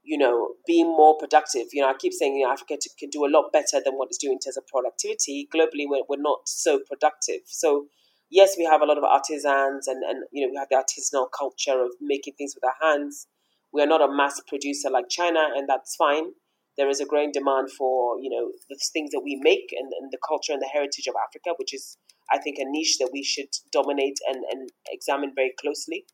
you 0.03 0.17
know, 0.17 0.49
being 0.67 0.87
more 0.87 1.17
productive. 1.17 1.67
You 1.73 1.81
know, 1.81 1.89
I 1.89 1.93
keep 1.93 2.13
saying 2.13 2.35
you 2.35 2.45
know, 2.45 2.51
Africa 2.51 2.77
can 2.99 3.09
do 3.09 3.25
a 3.25 3.31
lot 3.31 3.51
better 3.51 3.81
than 3.83 3.95
what 3.95 4.09
it's 4.09 4.17
doing 4.17 4.33
in 4.33 4.39
terms 4.39 4.57
of 4.57 4.67
productivity. 4.67 5.47
Globally, 5.53 5.85
we're, 5.87 6.03
we're 6.07 6.21
not 6.21 6.39
so 6.45 6.79
productive. 6.79 7.41
So 7.45 7.87
yes, 8.29 8.55
we 8.57 8.65
have 8.65 8.81
a 8.81 8.85
lot 8.85 8.97
of 8.97 9.03
artisans, 9.03 9.87
and 9.87 10.03
and 10.03 10.23
you 10.31 10.45
know 10.45 10.51
we 10.51 10.57
have 10.57 10.69
the 10.69 10.75
artisanal 10.75 11.27
culture 11.37 11.83
of 11.83 11.91
making 12.01 12.33
things 12.37 12.55
with 12.55 12.63
our 12.63 12.75
hands. 12.81 13.27
We 13.71 13.81
are 13.81 13.87
not 13.87 14.01
a 14.01 14.11
mass 14.11 14.41
producer 14.47 14.89
like 14.89 15.09
China, 15.09 15.49
and 15.55 15.67
that's 15.67 15.95
fine. 15.95 16.31
There 16.77 16.89
is 16.89 16.99
a 16.99 17.05
growing 17.05 17.31
demand 17.31 17.71
for 17.71 18.19
you 18.19 18.29
know 18.29 18.51
the 18.69 18.79
things 18.93 19.11
that 19.11 19.21
we 19.23 19.39
make 19.41 19.73
and, 19.77 19.91
and 19.99 20.11
the 20.11 20.19
culture 20.27 20.53
and 20.53 20.61
the 20.61 20.69
heritage 20.71 21.07
of 21.07 21.15
Africa, 21.15 21.51
which 21.57 21.73
is 21.73 21.97
I 22.31 22.39
think, 22.39 22.57
a 22.59 22.65
niche 22.65 22.97
that 22.99 23.09
we 23.11 23.23
should 23.23 23.49
dominate 23.71 24.17
and, 24.27 24.43
and 24.51 24.69
examine 24.89 25.33
very 25.35 25.53
closely. 25.59 26.05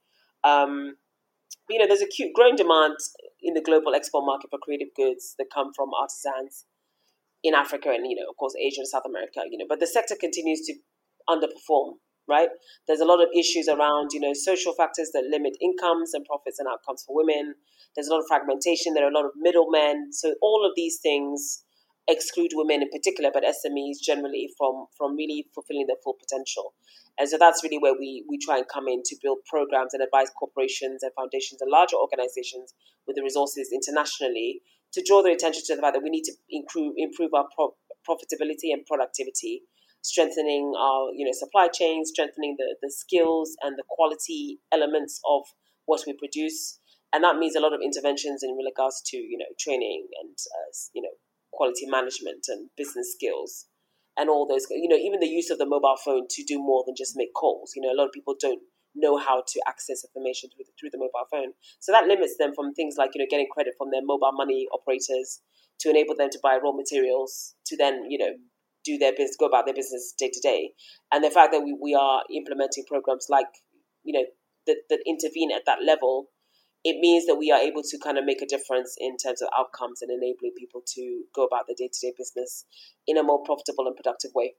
Um, 0.43 0.95
you 1.69 1.79
know, 1.79 1.87
there's 1.87 2.01
a 2.01 2.07
cute 2.07 2.33
growing 2.33 2.55
demand 2.55 2.95
in 3.41 3.53
the 3.53 3.61
global 3.61 3.95
export 3.95 4.25
market 4.25 4.49
for 4.49 4.59
creative 4.61 4.89
goods 4.95 5.35
that 5.37 5.47
come 5.53 5.71
from 5.75 5.89
artisans 5.99 6.65
in 7.43 7.55
Africa 7.55 7.89
and, 7.89 8.05
you 8.05 8.15
know, 8.15 8.29
of 8.29 8.37
course, 8.37 8.53
Asia 8.59 8.81
and 8.81 8.87
South 8.87 9.05
America, 9.05 9.41
you 9.49 9.57
know, 9.57 9.65
but 9.67 9.79
the 9.79 9.87
sector 9.87 10.15
continues 10.19 10.61
to 10.67 10.73
underperform, 11.29 11.93
right? 12.27 12.49
There's 12.87 12.99
a 12.99 13.05
lot 13.05 13.21
of 13.21 13.29
issues 13.37 13.67
around, 13.67 14.09
you 14.13 14.19
know, 14.19 14.33
social 14.33 14.73
factors 14.73 15.09
that 15.13 15.23
limit 15.29 15.57
incomes 15.61 16.13
and 16.13 16.25
profits 16.25 16.59
and 16.59 16.67
outcomes 16.67 17.03
for 17.05 17.15
women. 17.15 17.55
There's 17.95 18.07
a 18.07 18.11
lot 18.11 18.19
of 18.19 18.27
fragmentation. 18.27 18.93
There 18.93 19.05
are 19.05 19.11
a 19.11 19.13
lot 19.13 19.25
of 19.25 19.31
middlemen. 19.37 20.11
So 20.11 20.35
all 20.41 20.65
of 20.65 20.73
these 20.75 20.99
things 21.01 21.63
exclude 22.07 22.51
women 22.53 22.81
in 22.81 22.89
particular, 22.89 23.29
but 23.33 23.43
SMEs 23.43 24.01
generally 24.01 24.49
from 24.57 24.87
from 24.97 25.15
really 25.15 25.47
fulfilling 25.53 25.87
their 25.87 26.01
full 26.03 26.15
potential. 26.19 26.73
And 27.19 27.29
so 27.29 27.37
that's 27.37 27.63
really 27.63 27.77
where 27.77 27.93
we 27.93 28.25
we 28.27 28.37
try 28.37 28.57
and 28.57 28.67
come 28.67 28.87
in 28.87 29.03
to 29.05 29.15
build 29.21 29.39
programs 29.45 29.93
and 29.93 30.03
advise 30.03 30.29
corporations 30.31 31.03
and 31.03 31.11
foundations 31.13 31.61
and 31.61 31.71
larger 31.71 31.95
organizations 31.95 32.73
with 33.05 33.15
the 33.15 33.23
resources 33.23 33.69
internationally 33.71 34.61
to 34.93 35.03
draw 35.05 35.21
their 35.21 35.33
attention 35.33 35.63
to 35.65 35.75
the 35.75 35.81
fact 35.81 35.95
that 35.95 36.03
we 36.03 36.09
need 36.09 36.23
to 36.23 36.33
improve 36.49 36.93
improve 36.97 37.33
our 37.33 37.47
pro- 37.55 37.75
profitability 38.07 38.73
and 38.73 38.85
productivity, 38.85 39.63
strengthening 40.01 40.73
our 40.77 41.09
you 41.15 41.25
know 41.25 41.33
supply 41.33 41.67
chains, 41.67 42.09
strengthening 42.09 42.55
the 42.57 42.75
the 42.81 42.91
skills 42.91 43.55
and 43.61 43.77
the 43.77 43.83
quality 43.87 44.59
elements 44.71 45.19
of 45.27 45.43
what 45.85 46.01
we 46.07 46.13
produce. 46.13 46.79
And 47.13 47.25
that 47.25 47.35
means 47.35 47.57
a 47.57 47.59
lot 47.59 47.73
of 47.73 47.81
interventions 47.83 48.41
in 48.41 48.55
regards 48.55 49.01
to 49.07 49.17
you 49.17 49.37
know 49.37 49.51
training 49.59 50.07
and 50.21 50.31
uh, 50.31 50.71
you 50.93 51.01
know 51.01 51.15
quality 51.51 51.85
management 51.85 52.45
and 52.47 52.69
business 52.77 53.13
skills 53.13 53.67
and 54.17 54.29
all 54.29 54.47
those 54.47 54.65
you 54.69 54.87
know 54.87 54.95
even 54.95 55.19
the 55.19 55.27
use 55.27 55.49
of 55.49 55.57
the 55.57 55.65
mobile 55.65 55.97
phone 56.03 56.27
to 56.29 56.43
do 56.43 56.59
more 56.59 56.83
than 56.85 56.95
just 56.95 57.13
make 57.15 57.33
calls 57.33 57.71
you 57.75 57.81
know 57.81 57.91
a 57.91 57.97
lot 57.97 58.07
of 58.07 58.13
people 58.13 58.35
don't 58.39 58.61
know 58.93 59.17
how 59.17 59.41
to 59.47 59.61
access 59.67 60.03
information 60.03 60.49
through 60.49 60.65
the, 60.65 60.73
through 60.77 60.89
the 60.91 60.97
mobile 60.97 61.27
phone 61.31 61.53
so 61.79 61.93
that 61.93 62.07
limits 62.07 62.35
them 62.37 62.51
from 62.53 62.73
things 62.73 62.95
like 62.97 63.11
you 63.15 63.19
know 63.19 63.27
getting 63.29 63.47
credit 63.51 63.73
from 63.77 63.89
their 63.91 64.03
mobile 64.03 64.33
money 64.33 64.67
operators 64.73 65.39
to 65.79 65.89
enable 65.89 66.15
them 66.15 66.29
to 66.29 66.39
buy 66.43 66.59
raw 66.61 66.71
materials 66.71 67.55
to 67.65 67.77
then 67.77 68.03
you 68.09 68.17
know 68.17 68.35
do 68.83 68.97
their 68.97 69.11
business, 69.11 69.37
go 69.39 69.45
about 69.45 69.65
their 69.65 69.73
business 69.73 70.13
day 70.17 70.29
to 70.33 70.39
day. 70.39 70.71
And 71.11 71.23
the 71.23 71.29
fact 71.29 71.51
that 71.51 71.61
we, 71.61 71.75
we 71.79 71.93
are 71.95 72.23
implementing 72.33 72.85
programs 72.87 73.27
like, 73.29 73.47
you 74.03 74.13
know, 74.13 74.25
that, 74.67 74.77
that 74.89 74.99
intervene 75.05 75.51
at 75.51 75.63
that 75.65 75.79
level, 75.85 76.27
it 76.83 76.99
means 76.99 77.25
that 77.27 77.35
we 77.35 77.51
are 77.51 77.59
able 77.59 77.83
to 77.83 77.97
kind 77.99 78.17
of 78.17 78.25
make 78.25 78.41
a 78.41 78.45
difference 78.45 78.95
in 78.99 79.17
terms 79.17 79.41
of 79.41 79.49
outcomes 79.57 80.01
and 80.01 80.11
enabling 80.11 80.53
people 80.57 80.81
to 80.95 81.23
go 81.33 81.45
about 81.45 81.67
their 81.67 81.75
day 81.77 81.89
to 81.91 82.07
day 82.07 82.13
business 82.17 82.65
in 83.07 83.17
a 83.17 83.23
more 83.23 83.43
profitable 83.43 83.87
and 83.87 83.95
productive 83.95 84.31
way. 84.33 84.55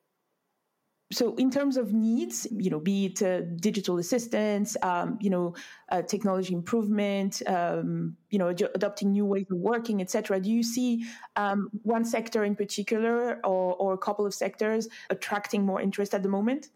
So 1.12 1.34
in 1.34 1.50
terms 1.50 1.76
of 1.76 1.92
needs 1.92 2.46
you 2.50 2.70
know 2.70 2.80
be 2.80 3.06
it 3.06 3.22
uh, 3.22 3.42
digital 3.56 3.98
assistance 3.98 4.76
um, 4.82 5.18
you 5.20 5.28
know 5.28 5.54
uh, 5.90 6.00
technology 6.02 6.54
improvement 6.54 7.42
um, 7.46 8.16
you 8.30 8.38
know 8.38 8.48
adopting 8.48 9.12
new 9.12 9.26
ways 9.26 9.46
of 9.50 9.58
working 9.58 10.00
etc 10.00 10.40
do 10.40 10.50
you 10.50 10.62
see 10.62 11.04
um, 11.36 11.68
one 11.82 12.06
sector 12.06 12.44
in 12.44 12.56
particular 12.56 13.40
or, 13.44 13.74
or 13.74 13.92
a 13.92 13.98
couple 13.98 14.24
of 14.24 14.32
sectors 14.32 14.88
attracting 15.10 15.66
more 15.66 15.82
interest 15.82 16.14
at 16.14 16.22
the 16.22 16.30
moment 16.30 16.68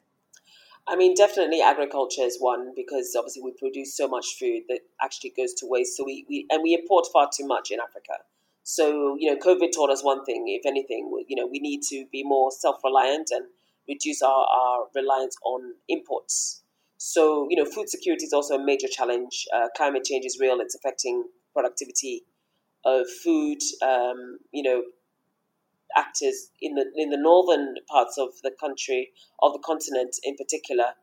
I 0.88 0.94
mean, 0.94 1.14
definitely 1.14 1.60
agriculture 1.60 2.22
is 2.22 2.38
one 2.38 2.72
because 2.76 3.14
obviously 3.16 3.42
we 3.42 3.52
produce 3.52 3.96
so 3.96 4.06
much 4.06 4.36
food 4.38 4.62
that 4.68 4.80
actually 5.02 5.32
goes 5.36 5.52
to 5.54 5.66
waste. 5.66 5.96
So 5.96 6.04
we, 6.04 6.24
we 6.28 6.46
and 6.50 6.62
we 6.62 6.74
import 6.74 7.06
far 7.12 7.28
too 7.34 7.46
much 7.46 7.70
in 7.70 7.80
Africa. 7.80 8.22
So 8.62 9.16
you 9.18 9.32
know, 9.32 9.38
COVID 9.38 9.72
taught 9.74 9.90
us 9.90 10.04
one 10.04 10.24
thing. 10.24 10.44
If 10.48 10.66
anything, 10.66 11.10
you 11.28 11.36
know, 11.36 11.46
we 11.46 11.58
need 11.58 11.82
to 11.90 12.06
be 12.12 12.22
more 12.22 12.50
self-reliant 12.52 13.28
and 13.30 13.46
reduce 13.88 14.22
our, 14.22 14.46
our 14.46 14.86
reliance 14.94 15.36
on 15.44 15.74
imports. 15.88 16.62
So, 16.98 17.46
you 17.50 17.56
know, 17.56 17.68
food 17.68 17.88
security 17.88 18.24
is 18.24 18.32
also 18.32 18.54
a 18.54 18.64
major 18.64 18.88
challenge. 18.88 19.46
Uh, 19.54 19.68
climate 19.76 20.04
change 20.04 20.24
is 20.24 20.38
real, 20.40 20.60
it's 20.60 20.74
affecting 20.74 21.24
productivity 21.52 22.24
of 22.84 23.06
food. 23.22 23.58
Um, 23.82 24.38
you 24.52 24.62
know, 24.62 24.82
actors 25.96 26.50
in 26.60 26.74
the 26.74 26.84
in 26.94 27.10
the 27.10 27.16
northern 27.16 27.74
parts 27.88 28.18
of 28.18 28.28
the 28.42 28.50
country, 28.50 29.10
of 29.42 29.52
the 29.52 29.58
continent 29.58 30.16
in 30.22 30.36
particular, 30.36 30.94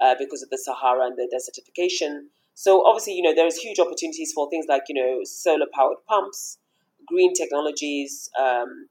uh, 0.00 0.14
because 0.18 0.42
of 0.42 0.50
the 0.50 0.58
Sahara 0.58 1.06
and 1.06 1.16
the 1.16 1.28
desertification. 1.32 2.26
So 2.54 2.84
obviously, 2.86 3.14
you 3.14 3.22
know, 3.22 3.34
there's 3.34 3.56
huge 3.56 3.78
opportunities 3.78 4.32
for 4.32 4.48
things 4.50 4.66
like 4.68 4.82
you 4.88 4.94
know 4.94 5.20
solar 5.24 5.66
powered 5.74 5.98
pumps, 6.08 6.58
green 7.06 7.34
technologies, 7.34 8.30
um, 8.38 8.88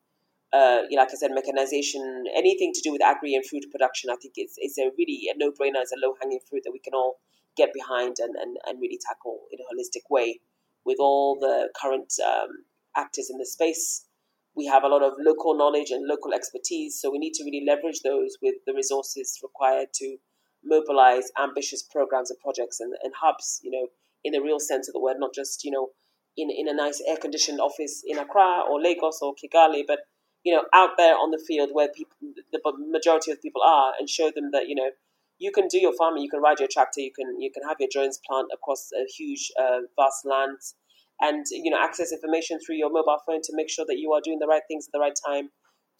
uh, 0.53 0.81
like 0.91 1.09
I 1.11 1.15
said, 1.15 1.31
mechanization, 1.33 2.25
anything 2.35 2.73
to 2.73 2.81
do 2.81 2.91
with 2.91 3.01
agri 3.03 3.35
and 3.35 3.45
food 3.45 3.63
production, 3.71 4.09
I 4.09 4.15
think 4.15 4.33
it's, 4.35 4.55
it's 4.57 4.77
a 4.77 4.91
really 4.97 5.29
a 5.33 5.37
no 5.37 5.51
brainer, 5.51 5.81
it's 5.81 5.93
a 5.93 5.99
low 6.05 6.15
hanging 6.21 6.39
fruit 6.49 6.63
that 6.65 6.71
we 6.71 6.79
can 6.79 6.93
all 6.93 7.19
get 7.55 7.73
behind 7.73 8.17
and, 8.19 8.35
and, 8.35 8.57
and 8.65 8.81
really 8.81 8.99
tackle 9.07 9.41
in 9.51 9.59
a 9.59 9.63
holistic 9.63 10.09
way. 10.09 10.39
With 10.83 10.97
all 10.99 11.39
the 11.39 11.69
current 11.79 12.11
um, 12.25 12.65
actors 12.97 13.29
in 13.29 13.37
the 13.37 13.45
space, 13.45 14.05
we 14.55 14.65
have 14.67 14.83
a 14.83 14.87
lot 14.87 15.01
of 15.01 15.13
local 15.19 15.57
knowledge 15.57 15.91
and 15.91 16.07
local 16.07 16.33
expertise, 16.33 16.99
so 16.99 17.11
we 17.11 17.19
need 17.19 17.33
to 17.33 17.43
really 17.43 17.65
leverage 17.65 18.01
those 18.03 18.37
with 18.41 18.55
the 18.65 18.73
resources 18.73 19.39
required 19.41 19.87
to 19.95 20.17
mobilize 20.63 21.31
ambitious 21.41 21.81
programs 21.81 22.29
and 22.29 22.39
projects 22.39 22.79
and, 22.79 22.93
and 23.03 23.13
hubs, 23.19 23.59
you 23.63 23.71
know, 23.71 23.87
in 24.23 24.33
the 24.33 24.41
real 24.41 24.59
sense 24.59 24.87
of 24.87 24.93
the 24.93 24.99
word, 24.99 25.17
not 25.19 25.33
just, 25.33 25.63
you 25.63 25.71
know, 25.71 25.89
in, 26.37 26.49
in 26.49 26.67
a 26.67 26.73
nice 26.73 27.01
air 27.07 27.17
conditioned 27.17 27.59
office 27.59 28.03
in 28.05 28.17
Accra 28.17 28.61
or 28.69 28.81
Lagos 28.81 29.19
or 29.21 29.33
Kigali, 29.33 29.83
but 29.87 29.99
you 30.43 30.53
know, 30.53 30.63
out 30.73 30.91
there 30.97 31.13
on 31.13 31.31
the 31.31 31.43
field 31.45 31.69
where 31.71 31.87
people, 31.89 32.17
the 32.51 32.59
majority 32.89 33.31
of 33.31 33.41
people 33.41 33.61
are, 33.63 33.93
and 33.99 34.09
show 34.09 34.31
them 34.31 34.49
that 34.51 34.67
you 34.67 34.75
know 34.75 34.89
you 35.37 35.51
can 35.51 35.67
do 35.67 35.79
your 35.79 35.93
farming, 35.93 36.23
you 36.23 36.29
can 36.29 36.41
ride 36.41 36.59
your 36.59 36.69
tractor, 36.71 37.01
you 37.01 37.11
can 37.15 37.39
you 37.39 37.51
can 37.51 37.63
have 37.67 37.77
your 37.79 37.89
drones 37.91 38.19
plant 38.25 38.47
across 38.53 38.89
a 38.93 39.05
huge, 39.05 39.51
uh, 39.59 39.81
vast 39.95 40.25
lands, 40.25 40.75
and 41.21 41.45
you 41.51 41.71
know 41.71 41.79
access 41.81 42.11
information 42.11 42.59
through 42.59 42.75
your 42.75 42.91
mobile 42.91 43.19
phone 43.25 43.41
to 43.43 43.55
make 43.55 43.69
sure 43.69 43.85
that 43.87 43.97
you 43.99 44.11
are 44.13 44.21
doing 44.23 44.39
the 44.39 44.47
right 44.47 44.63
things 44.67 44.87
at 44.87 44.91
the 44.93 44.99
right 44.99 45.17
time, 45.27 45.49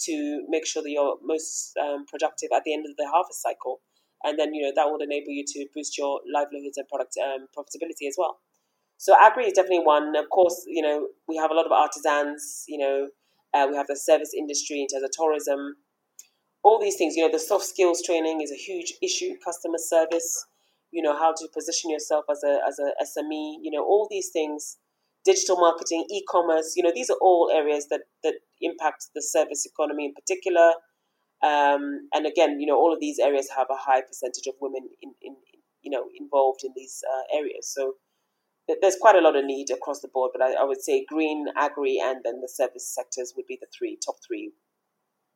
to 0.01 0.45
make 0.49 0.65
sure 0.65 0.83
that 0.83 0.89
you're 0.91 1.17
most 1.23 1.77
um, 1.77 2.05
productive 2.07 2.49
at 2.55 2.63
the 2.65 2.73
end 2.73 2.85
of 2.89 2.95
the 2.97 3.07
harvest 3.11 3.41
cycle, 3.41 3.81
and 4.23 4.37
then 4.39 4.53
you 4.53 4.61
know 4.63 4.71
that 4.75 4.89
will 4.89 5.01
enable 5.01 5.29
you 5.31 5.45
to 5.47 5.65
boost 5.75 5.97
your 5.97 6.21
livelihoods 6.33 6.77
and 6.77 6.87
product 6.87 7.15
um, 7.23 7.47
profitability 7.57 8.07
as 8.07 8.15
well. 8.17 8.39
So 8.97 9.15
agri 9.19 9.45
is 9.45 9.53
definitely 9.53 9.85
one. 9.85 10.15
Of 10.15 10.29
course, 10.29 10.63
you 10.67 10.81
know 10.81 11.07
we 11.27 11.37
have 11.37 11.51
a 11.51 11.55
lot 11.55 11.65
of 11.65 11.71
artisans, 11.71 12.65
you 12.67 12.77
know 12.77 13.09
uh, 13.53 13.67
we 13.69 13.75
have 13.75 13.87
the 13.87 13.95
service 13.95 14.33
industry 14.37 14.81
in 14.81 14.87
terms 14.87 15.03
of 15.03 15.11
tourism. 15.11 15.75
All 16.63 16.79
these 16.79 16.95
things, 16.95 17.15
you 17.15 17.23
know, 17.25 17.31
the 17.31 17.39
soft 17.39 17.65
skills 17.65 18.01
training 18.05 18.41
is 18.41 18.51
a 18.51 18.55
huge 18.55 18.93
issue. 19.01 19.33
Customer 19.43 19.77
service, 19.77 20.45
you 20.91 21.01
know, 21.01 21.17
how 21.17 21.33
to 21.33 21.47
position 21.53 21.89
yourself 21.89 22.25
as 22.29 22.43
a 22.43 22.59
as 22.67 22.79
a 22.79 22.91
SME, 23.03 23.55
you 23.61 23.71
know, 23.71 23.83
all 23.83 24.07
these 24.09 24.29
things. 24.29 24.77
Digital 25.23 25.57
marketing, 25.57 26.05
e-commerce, 26.11 26.73
you 26.75 26.83
know, 26.83 26.91
these 26.93 27.09
are 27.09 27.17
all 27.21 27.51
areas 27.53 27.87
that 27.89 28.01
that 28.23 28.35
impact 28.61 29.07
the 29.13 29.21
service 29.21 29.65
economy 29.65 30.05
in 30.05 30.13
particular. 30.13 30.73
Um, 31.43 32.07
and 32.13 32.25
again, 32.25 32.59
you 32.59 32.67
know, 32.67 32.77
all 32.77 32.93
of 32.93 32.99
these 32.99 33.19
areas 33.19 33.49
have 33.55 33.67
a 33.69 33.75
high 33.75 34.01
percentage 34.01 34.47
of 34.47 34.55
women 34.61 34.89
in, 35.01 35.13
in 35.21 35.35
you 35.81 35.91
know 35.91 36.05
involved 36.19 36.61
in 36.63 36.71
these 36.75 37.03
uh, 37.07 37.37
areas. 37.37 37.71
So 37.71 37.95
there's 38.81 38.95
quite 38.95 39.15
a 39.15 39.21
lot 39.21 39.35
of 39.35 39.45
need 39.45 39.69
across 39.69 40.01
the 40.01 40.07
board, 40.07 40.31
but 40.33 40.41
I, 40.41 40.53
I, 40.53 40.63
would 40.63 40.81
say 40.81 41.05
green, 41.07 41.47
agri, 41.57 41.99
and 42.01 42.21
then 42.23 42.41
the 42.41 42.47
service 42.47 42.87
sectors 42.87 43.33
would 43.35 43.47
be 43.47 43.57
the 43.59 43.67
three 43.75 43.97
top 44.03 44.15
three. 44.25 44.53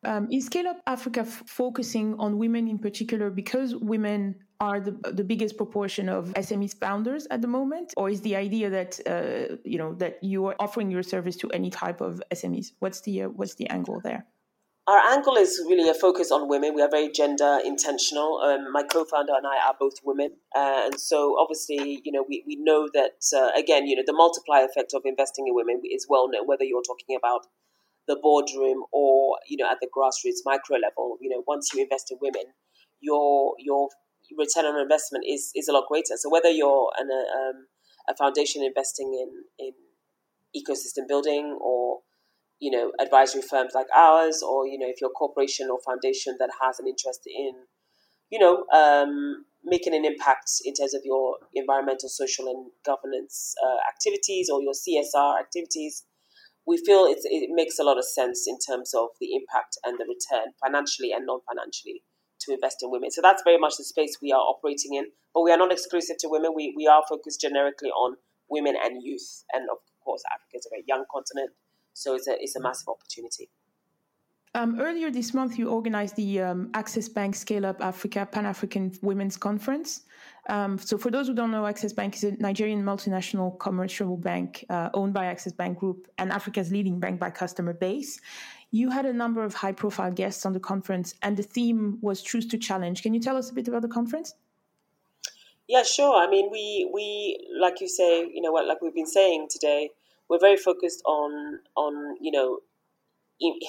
Um, 0.06 0.28
is 0.32 0.46
Scale 0.46 0.68
Up 0.68 0.82
Africa 0.86 1.22
f- 1.22 1.44
focusing 1.48 2.16
on 2.20 2.38
women 2.38 2.68
in 2.68 2.78
particular 2.78 3.30
because 3.30 3.76
women 3.76 4.36
are 4.60 4.80
the, 4.80 4.92
the 5.12 5.24
biggest 5.24 5.58
proportion 5.58 6.08
of 6.08 6.34
SMEs 6.36 6.78
founders 6.80 7.28
at 7.32 7.42
the 7.42 7.48
moment, 7.48 7.94
or 7.98 8.10
is 8.10 8.22
the 8.22 8.36
idea 8.36 8.70
that 8.70 9.00
uh, 9.08 9.56
you 9.64 9.78
know 9.78 9.94
that 9.96 10.24
you 10.24 10.46
are 10.46 10.56
offering 10.60 10.90
your 10.92 11.04
service 11.04 11.36
to 11.38 11.50
any 11.52 11.70
type 11.70 12.02
of 12.02 12.22
SMEs? 12.32 12.68
What's 12.80 13.02
the 13.02 13.24
uh, 13.24 13.30
what's 13.30 13.56
the 13.56 13.68
angle 13.70 14.00
there? 14.02 14.26
Our 14.88 15.00
angle 15.00 15.36
is 15.36 15.60
really 15.68 15.90
a 15.90 15.96
focus 15.96 16.32
on 16.32 16.48
women. 16.48 16.76
We 16.76 16.84
are 16.84 16.90
very 16.90 17.12
gender 17.12 17.58
intentional. 17.66 18.38
Um, 18.38 18.72
my 18.72 18.84
co-founder 18.84 19.34
and 19.36 19.48
I 19.48 19.58
are 19.68 19.76
both 19.80 19.96
women, 20.04 20.30
uh, 20.56 20.84
and 20.86 21.00
so 21.00 21.36
obviously, 21.40 22.02
you 22.06 22.12
know, 22.12 22.24
we, 22.30 22.44
we 22.46 22.56
know 22.58 22.88
that 22.94 23.18
uh, 23.36 23.50
again, 23.60 23.88
you 23.88 23.96
know, 23.96 24.04
the 24.06 24.14
multiplier 24.14 24.66
effect 24.66 24.94
of 24.94 25.02
investing 25.04 25.48
in 25.48 25.56
women 25.56 25.82
is 25.92 26.06
well 26.08 26.30
known. 26.30 26.46
Whether 26.46 26.66
you're 26.66 26.84
talking 26.84 27.18
about 27.18 27.48
the 28.08 28.18
boardroom 28.22 28.84
or 28.92 29.38
you 29.48 29.58
know 29.58 29.70
at 29.70 29.78
the 29.82 29.88
grassroots 29.88 30.46
micro 30.46 30.78
level, 30.78 31.18
you 31.22 31.30
know, 31.30 31.44
once 31.48 31.74
you 31.74 31.84
invest 31.84 32.12
in 32.12 32.18
women, 32.22 32.54
your 33.02 33.54
your 33.60 33.90
return 34.38 34.66
on 34.66 34.80
investment 34.80 35.26
is 35.28 35.52
is 35.56 35.68
a 35.68 35.74
lot 35.74 35.86
greater. 35.88 36.16
So 36.18 36.30
whether 36.30 36.50
you're 36.50 36.92
an, 36.98 37.10
a, 37.10 37.22
um, 37.38 37.68
a 38.10 38.16
foundation 38.16 38.64
investing 38.64 39.14
in 39.14 39.68
in 39.68 39.74
ecosystem 40.56 41.08
building 41.08 41.58
or 41.62 42.00
you 42.60 42.72
know, 42.72 42.92
advisory 43.00 43.42
firms 43.42 43.74
like 43.76 43.88
ours, 43.96 44.42
or 44.42 44.68
you 44.68 44.80
know, 44.80 44.88
if 44.88 45.02
you're 45.02 45.10
a 45.10 45.14
corporation 45.14 45.70
or 45.70 45.80
foundation 45.86 46.36
that 46.40 46.50
has 46.62 46.80
an 46.80 46.88
interest 46.88 47.22
in, 47.26 47.54
you 48.30 48.40
know, 48.40 48.66
um, 48.74 49.46
making 49.64 49.94
an 49.94 50.06
impact 50.06 50.50
in 50.64 50.74
terms 50.74 50.94
of 50.94 51.02
your 51.04 51.38
environmental, 51.54 52.08
social, 52.08 52.48
and 52.48 52.72
governance 52.86 53.54
uh, 53.64 53.78
activities 53.90 54.50
or 54.50 54.62
your 54.62 54.74
CSR 54.74 55.40
activities, 55.40 56.04
we 56.68 56.78
feel 56.78 57.06
it 57.06 57.50
makes 57.52 57.80
a 57.80 57.84
lot 57.84 57.98
of 57.98 58.06
sense 58.06 58.46
in 58.48 58.58
terms 58.60 58.94
of 58.94 59.10
the 59.20 59.36
impact 59.36 59.78
and 59.84 60.00
the 60.00 60.06
return, 60.06 60.54
financially 60.64 61.12
and 61.12 61.26
non-financially, 61.26 62.04
to 62.42 62.54
invest 62.54 62.82
in 62.82 62.92
women. 62.92 63.12
So 63.12 63.22
that's 63.22 63.44
very 63.44 63.58
much 63.58 63.78
the 63.78 63.84
space 63.84 64.18
we 64.22 64.32
are 64.32 64.42
operating 64.42 64.96
in. 64.96 65.06
But 65.34 65.42
we 65.42 65.52
are 65.52 65.58
not 65.58 65.72
exclusive 65.72 66.18
to 66.20 66.30
women. 66.30 66.54
We 66.56 66.74
we 66.76 66.88
are 66.88 67.04
focused 67.08 67.42
generically 67.42 67.90
on 67.90 68.18
women 68.50 68.76
and 68.82 69.04
youth, 69.04 69.44
and 69.54 69.70
of 69.70 69.78
course, 70.04 70.24
Africa 70.32 70.58
is 70.58 70.66
a 70.66 70.70
very 70.70 70.84
young 70.88 71.06
continent 71.12 71.52
so 71.96 72.14
it's 72.14 72.28
a, 72.28 72.36
it's 72.40 72.56
a 72.56 72.62
massive 72.62 72.90
opportunity. 72.90 73.50
Um, 74.54 74.80
earlier 74.80 75.12
this 75.12 75.34
month, 75.34 75.58
you 75.58 75.70
organized 75.70 76.16
the 76.16 76.42
um, 76.42 76.70
Access 76.74 77.10
Bank 77.10 77.36
Scale 77.36 77.66
Up 77.66 77.82
Africa 77.82 78.28
Pan 78.32 78.46
African 78.46 78.92
Women's 79.02 79.36
Conference. 79.36 80.04
Um, 80.48 80.78
so, 80.78 80.98
for 80.98 81.10
those 81.10 81.28
who 81.28 81.34
don't 81.34 81.52
know, 81.52 81.66
Access 81.66 81.92
Bank 81.92 82.16
is 82.16 82.24
a 82.24 82.32
Nigerian 82.32 82.84
multinational 82.84 83.58
commercial 83.60 84.16
bank 84.16 84.64
uh, 84.70 84.90
owned 84.94 85.14
by 85.14 85.26
Access 85.26 85.54
Bank 85.54 85.80
Group 85.80 86.08
and 86.18 86.32
Africa's 86.32 86.72
leading 86.72 87.00
bank 87.00 87.20
by 87.20 87.32
customer 87.32 87.74
base. 87.74 88.20
You 88.72 88.90
had 88.92 89.06
a 89.06 89.14
number 89.14 89.44
of 89.44 89.54
high 89.54 89.72
profile 89.72 90.12
guests 90.12 90.46
on 90.46 90.54
the 90.54 90.60
conference, 90.60 91.16
and 91.24 91.36
the 91.36 91.44
theme 91.44 91.98
was 92.02 92.22
Choose 92.22 92.46
to 92.48 92.58
Challenge. 92.58 93.02
Can 93.02 93.14
you 93.14 93.20
tell 93.20 93.38
us 93.38 93.50
a 93.50 93.54
bit 93.54 93.68
about 93.68 93.82
the 93.82 93.88
conference? 93.88 94.36
Yeah, 95.68 95.82
sure. 95.82 96.16
I 96.16 96.30
mean, 96.30 96.50
we, 96.52 96.90
we 96.94 97.48
like 97.60 97.82
you 97.82 97.88
say, 97.88 98.20
you 98.32 98.42
know, 98.42 98.52
like 98.52 98.82
we've 98.82 98.94
been 98.94 99.08
saying 99.08 99.48
today, 99.50 99.90
we're 100.30 100.40
very 100.40 100.58
focused 100.58 101.02
on 101.06 101.60
on 101.76 102.18
you 102.22 102.32
know 102.32 102.60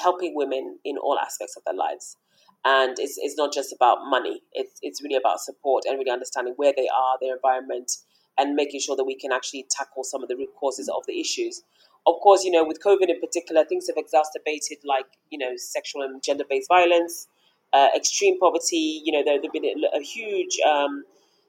helping 0.02 0.35
women 0.35 0.78
in 0.85 0.97
all 0.99 1.18
aspects 1.18 1.56
of 1.56 1.64
their 1.64 1.75
lives 1.75 2.16
and 2.65 2.99
it's, 2.99 3.17
it's 3.19 3.37
not 3.37 3.53
just 3.53 3.73
about 3.73 3.99
money. 4.09 4.43
It's, 4.53 4.79
it's 4.83 5.03
really 5.03 5.17
about 5.17 5.41
support 5.41 5.85
and 5.87 5.99
really 5.99 6.11
understanding 6.11 6.55
where 6.57 6.73
they 6.77 6.89
are 6.89 7.17
their 7.21 7.35
environment 7.37 7.93
and 8.39 8.55
making 8.55 8.81
sure 8.81 8.97
that 8.97 9.05
we 9.05 9.17
can 9.17 9.33
actually 9.33 9.67
tackle 9.71 10.05
some 10.05 10.23
of 10.23 10.29
the 10.29 10.37
root 10.37 10.51
causes 10.59 10.89
of 10.89 11.05
the 11.07 11.21
issues. 11.21 11.63
Of 12.07 12.15
course 12.23 12.45
you 12.45 12.53
know 12.53 12.65
with 12.65 12.81
covid 12.85 13.09
in 13.09 13.21
particular 13.21 13.65
things 13.65 13.89
have 13.89 13.97
exacerbated 13.97 14.79
like 14.85 15.07
you 15.31 15.39
know 15.39 15.57
sexual 15.57 16.03
and 16.03 16.23
gender-based 16.23 16.69
violence 16.69 17.27
uh, 17.73 17.89
extreme 17.97 18.39
poverty. 18.39 19.03
You 19.05 19.13
know 19.13 19.23
there 19.25 19.35
have 19.35 19.53
been 19.53 19.65
a, 19.65 20.01
huge 20.01 20.59
um, 20.67 21.05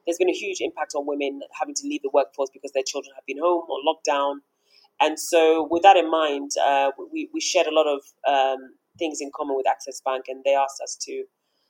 there's 0.05 0.17
been 0.17 0.29
a 0.29 0.33
huge 0.33 0.61
impact 0.61 0.93
on 0.95 1.05
women 1.05 1.41
having 1.59 1.75
to 1.75 1.87
leave 1.87 2.01
the 2.01 2.09
workforce 2.13 2.49
because 2.51 2.71
their 2.71 2.83
children 2.83 3.13
have 3.15 3.25
been 3.25 3.37
home 3.37 3.65
or 3.69 3.77
locked 3.83 4.05
down. 4.05 4.41
And 4.99 5.19
so, 5.19 5.67
with 5.69 5.83
that 5.83 5.95
in 5.95 6.09
mind, 6.09 6.51
uh, 6.59 6.91
we, 7.11 7.29
we 7.33 7.39
shared 7.39 7.67
a 7.67 7.73
lot 7.73 7.85
of 7.85 8.01
um, 8.27 8.73
things 8.97 9.19
in 9.21 9.31
common 9.35 9.55
with 9.55 9.67
Access 9.67 10.01
Bank, 10.01 10.25
and 10.27 10.43
they 10.43 10.55
asked 10.55 10.81
us 10.81 10.97
to 11.01 11.23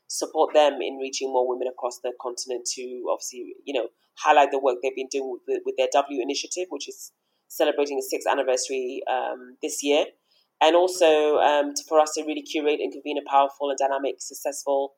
support 0.08 0.54
them 0.54 0.82
in 0.82 0.98
reaching 0.98 1.32
more 1.32 1.48
women 1.48 1.68
across 1.68 2.00
the 2.00 2.14
continent 2.22 2.66
to 2.76 3.06
obviously, 3.12 3.56
you 3.66 3.74
know, 3.74 3.88
highlight 4.16 4.52
the 4.52 4.60
work 4.60 4.78
they've 4.82 4.96
been 4.96 5.10
doing 5.12 5.38
with, 5.48 5.62
with 5.66 5.76
their 5.78 5.90
W 5.92 6.22
initiative, 6.22 6.68
which 6.70 6.88
is 6.88 7.12
celebrating 7.50 7.98
its 7.98 8.10
sixth 8.10 8.28
anniversary 8.28 9.02
um, 9.12 9.58
this 9.62 9.84
year. 9.84 10.06
And 10.60 10.76
also 10.76 11.38
um, 11.38 11.74
to, 11.76 11.84
for 11.88 12.00
us 12.00 12.14
to 12.16 12.24
really 12.24 12.42
curate 12.42 12.80
and 12.80 12.92
convene 12.92 13.18
a 13.18 13.30
powerful 13.30 13.70
and 13.70 13.78
dynamic, 13.78 14.16
successful 14.20 14.94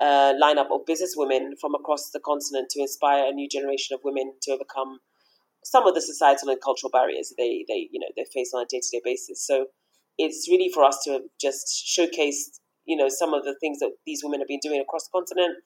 uh, 0.00 0.34
lineup 0.42 0.70
of 0.72 0.84
business 0.86 1.14
women 1.16 1.54
from 1.60 1.74
across 1.74 2.10
the 2.10 2.20
continent 2.20 2.68
to 2.70 2.80
inspire 2.80 3.24
a 3.26 3.32
new 3.32 3.48
generation 3.48 3.94
of 3.94 4.00
women 4.04 4.34
to 4.42 4.52
overcome 4.52 4.98
some 5.64 5.86
of 5.86 5.94
the 5.94 6.00
societal 6.00 6.50
and 6.50 6.60
cultural 6.60 6.90
barriers 6.90 7.32
they, 7.38 7.64
they 7.68 7.88
you 7.90 7.98
know 7.98 8.08
they 8.16 8.24
face 8.32 8.52
on 8.54 8.62
a 8.62 8.66
day 8.66 8.80
to 8.80 8.88
day 8.90 9.00
basis. 9.04 9.44
So 9.46 9.66
it's 10.18 10.48
really 10.48 10.70
for 10.72 10.84
us 10.84 10.98
to 11.04 11.20
just 11.40 11.86
showcase 11.86 12.60
you 12.84 12.96
know 12.96 13.08
some 13.08 13.34
of 13.34 13.44
the 13.44 13.56
things 13.60 13.78
that 13.78 13.92
these 14.06 14.22
women 14.22 14.40
have 14.40 14.48
been 14.48 14.60
doing 14.62 14.80
across 14.80 15.08
the 15.08 15.12
continent 15.12 15.56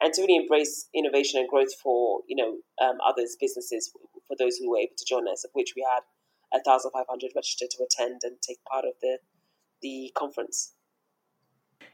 and 0.00 0.14
to 0.14 0.22
really 0.22 0.36
embrace 0.36 0.88
innovation 0.94 1.40
and 1.40 1.48
growth 1.48 1.74
for 1.82 2.20
you 2.28 2.36
know 2.36 2.56
um, 2.86 2.98
others 3.06 3.36
businesses 3.40 3.90
for 4.26 4.36
those 4.38 4.56
who 4.56 4.70
were 4.70 4.78
able 4.78 4.96
to 4.96 5.04
join 5.08 5.28
us 5.28 5.44
of 5.44 5.50
which 5.54 5.72
we 5.76 5.86
had 5.94 6.02
1500 6.50 7.32
registered 7.34 7.68
to 7.70 7.84
attend 7.84 8.20
and 8.22 8.36
take 8.40 8.58
part 8.64 8.84
of 8.84 8.92
the 9.02 9.18
the 9.82 10.10
conference. 10.14 10.74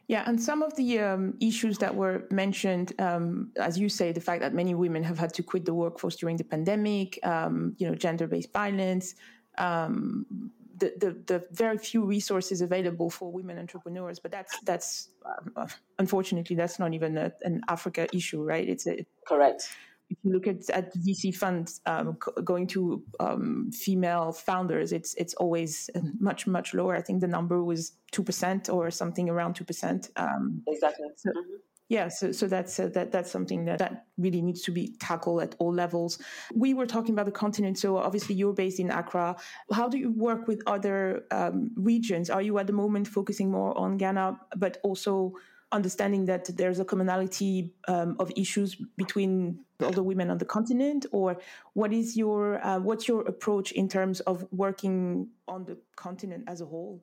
Yeah, 0.06 0.24
and 0.26 0.40
some 0.40 0.62
of 0.62 0.74
the 0.76 1.00
um, 1.00 1.34
issues 1.40 1.78
that 1.78 1.94
were 1.94 2.26
mentioned, 2.30 2.92
um, 2.98 3.52
as 3.58 3.78
you 3.78 3.88
say, 3.88 4.12
the 4.12 4.20
fact 4.20 4.42
that 4.42 4.52
many 4.52 4.74
women 4.74 5.02
have 5.02 5.18
had 5.18 5.32
to 5.34 5.42
quit 5.42 5.64
the 5.64 5.72
workforce 5.72 6.16
during 6.16 6.36
the 6.36 6.44
pandemic, 6.44 7.18
um, 7.26 7.74
you 7.78 7.88
know, 7.88 7.94
gender-based 7.94 8.52
violence, 8.52 9.14
um, 9.56 10.50
the, 10.76 10.92
the, 10.98 11.10
the 11.26 11.46
very 11.52 11.78
few 11.78 12.04
resources 12.04 12.60
available 12.60 13.10
for 13.10 13.30
women 13.30 13.58
entrepreneurs. 13.58 14.18
But 14.18 14.32
that's 14.32 14.58
that's 14.60 15.10
uh, 15.56 15.66
unfortunately 15.98 16.56
that's 16.56 16.78
not 16.78 16.94
even 16.94 17.16
a, 17.16 17.32
an 17.42 17.60
Africa 17.68 18.08
issue, 18.12 18.42
right? 18.42 18.68
It's 18.68 18.86
a, 18.86 19.04
correct 19.26 19.68
if 20.10 20.18
you 20.22 20.32
look 20.32 20.46
at, 20.46 20.68
at 20.70 20.94
VC 20.96 21.34
funds 21.34 21.80
um, 21.86 22.16
going 22.44 22.66
to 22.68 23.02
um, 23.20 23.70
female 23.72 24.32
founders, 24.32 24.92
it's 24.92 25.14
it's 25.14 25.34
always 25.34 25.90
much 26.18 26.46
much 26.46 26.74
lower. 26.74 26.94
I 26.94 27.02
think 27.02 27.20
the 27.20 27.28
number 27.28 27.62
was 27.64 27.92
two 28.10 28.22
percent 28.22 28.68
or 28.68 28.90
something 28.90 29.28
around 29.28 29.54
two 29.54 29.64
percent. 29.64 30.10
Um, 30.16 30.62
exactly. 30.68 31.08
So, 31.16 31.30
mm-hmm. 31.30 31.56
Yeah, 31.88 32.08
so 32.08 32.32
so 32.32 32.46
that's 32.46 32.80
uh, 32.80 32.88
that 32.94 33.12
that's 33.12 33.30
something 33.30 33.66
that, 33.66 33.78
that 33.78 34.06
really 34.16 34.40
needs 34.40 34.62
to 34.62 34.70
be 34.70 34.96
tackled 35.00 35.42
at 35.42 35.54
all 35.58 35.72
levels. 35.72 36.18
We 36.54 36.72
were 36.72 36.86
talking 36.86 37.12
about 37.12 37.26
the 37.26 37.32
continent, 37.32 37.78
so 37.78 37.98
obviously 37.98 38.34
you're 38.36 38.54
based 38.54 38.80
in 38.80 38.90
Accra. 38.90 39.36
How 39.70 39.88
do 39.88 39.98
you 39.98 40.10
work 40.10 40.48
with 40.48 40.62
other 40.66 41.24
um, 41.30 41.72
regions? 41.76 42.30
Are 42.30 42.40
you 42.40 42.58
at 42.58 42.66
the 42.66 42.72
moment 42.72 43.06
focusing 43.06 43.50
more 43.50 43.76
on 43.76 43.98
Ghana, 43.98 44.40
but 44.56 44.78
also 44.82 45.34
understanding 45.72 46.24
that 46.24 46.48
there's 46.56 46.78
a 46.78 46.84
commonality 46.84 47.74
um, 47.88 48.16
of 48.18 48.32
issues 48.36 48.76
between 48.96 49.58
all 49.82 49.90
the 49.90 50.02
women 50.02 50.30
on 50.30 50.38
the 50.38 50.44
continent, 50.46 51.04
or 51.12 51.36
what 51.74 51.92
is 51.92 52.16
your 52.16 52.64
uh, 52.64 52.78
what's 52.78 53.06
your 53.06 53.22
approach 53.22 53.72
in 53.72 53.88
terms 53.88 54.20
of 54.20 54.46
working 54.52 55.28
on 55.46 55.64
the 55.66 55.76
continent 55.96 56.44
as 56.46 56.62
a 56.62 56.66
whole? 56.66 57.02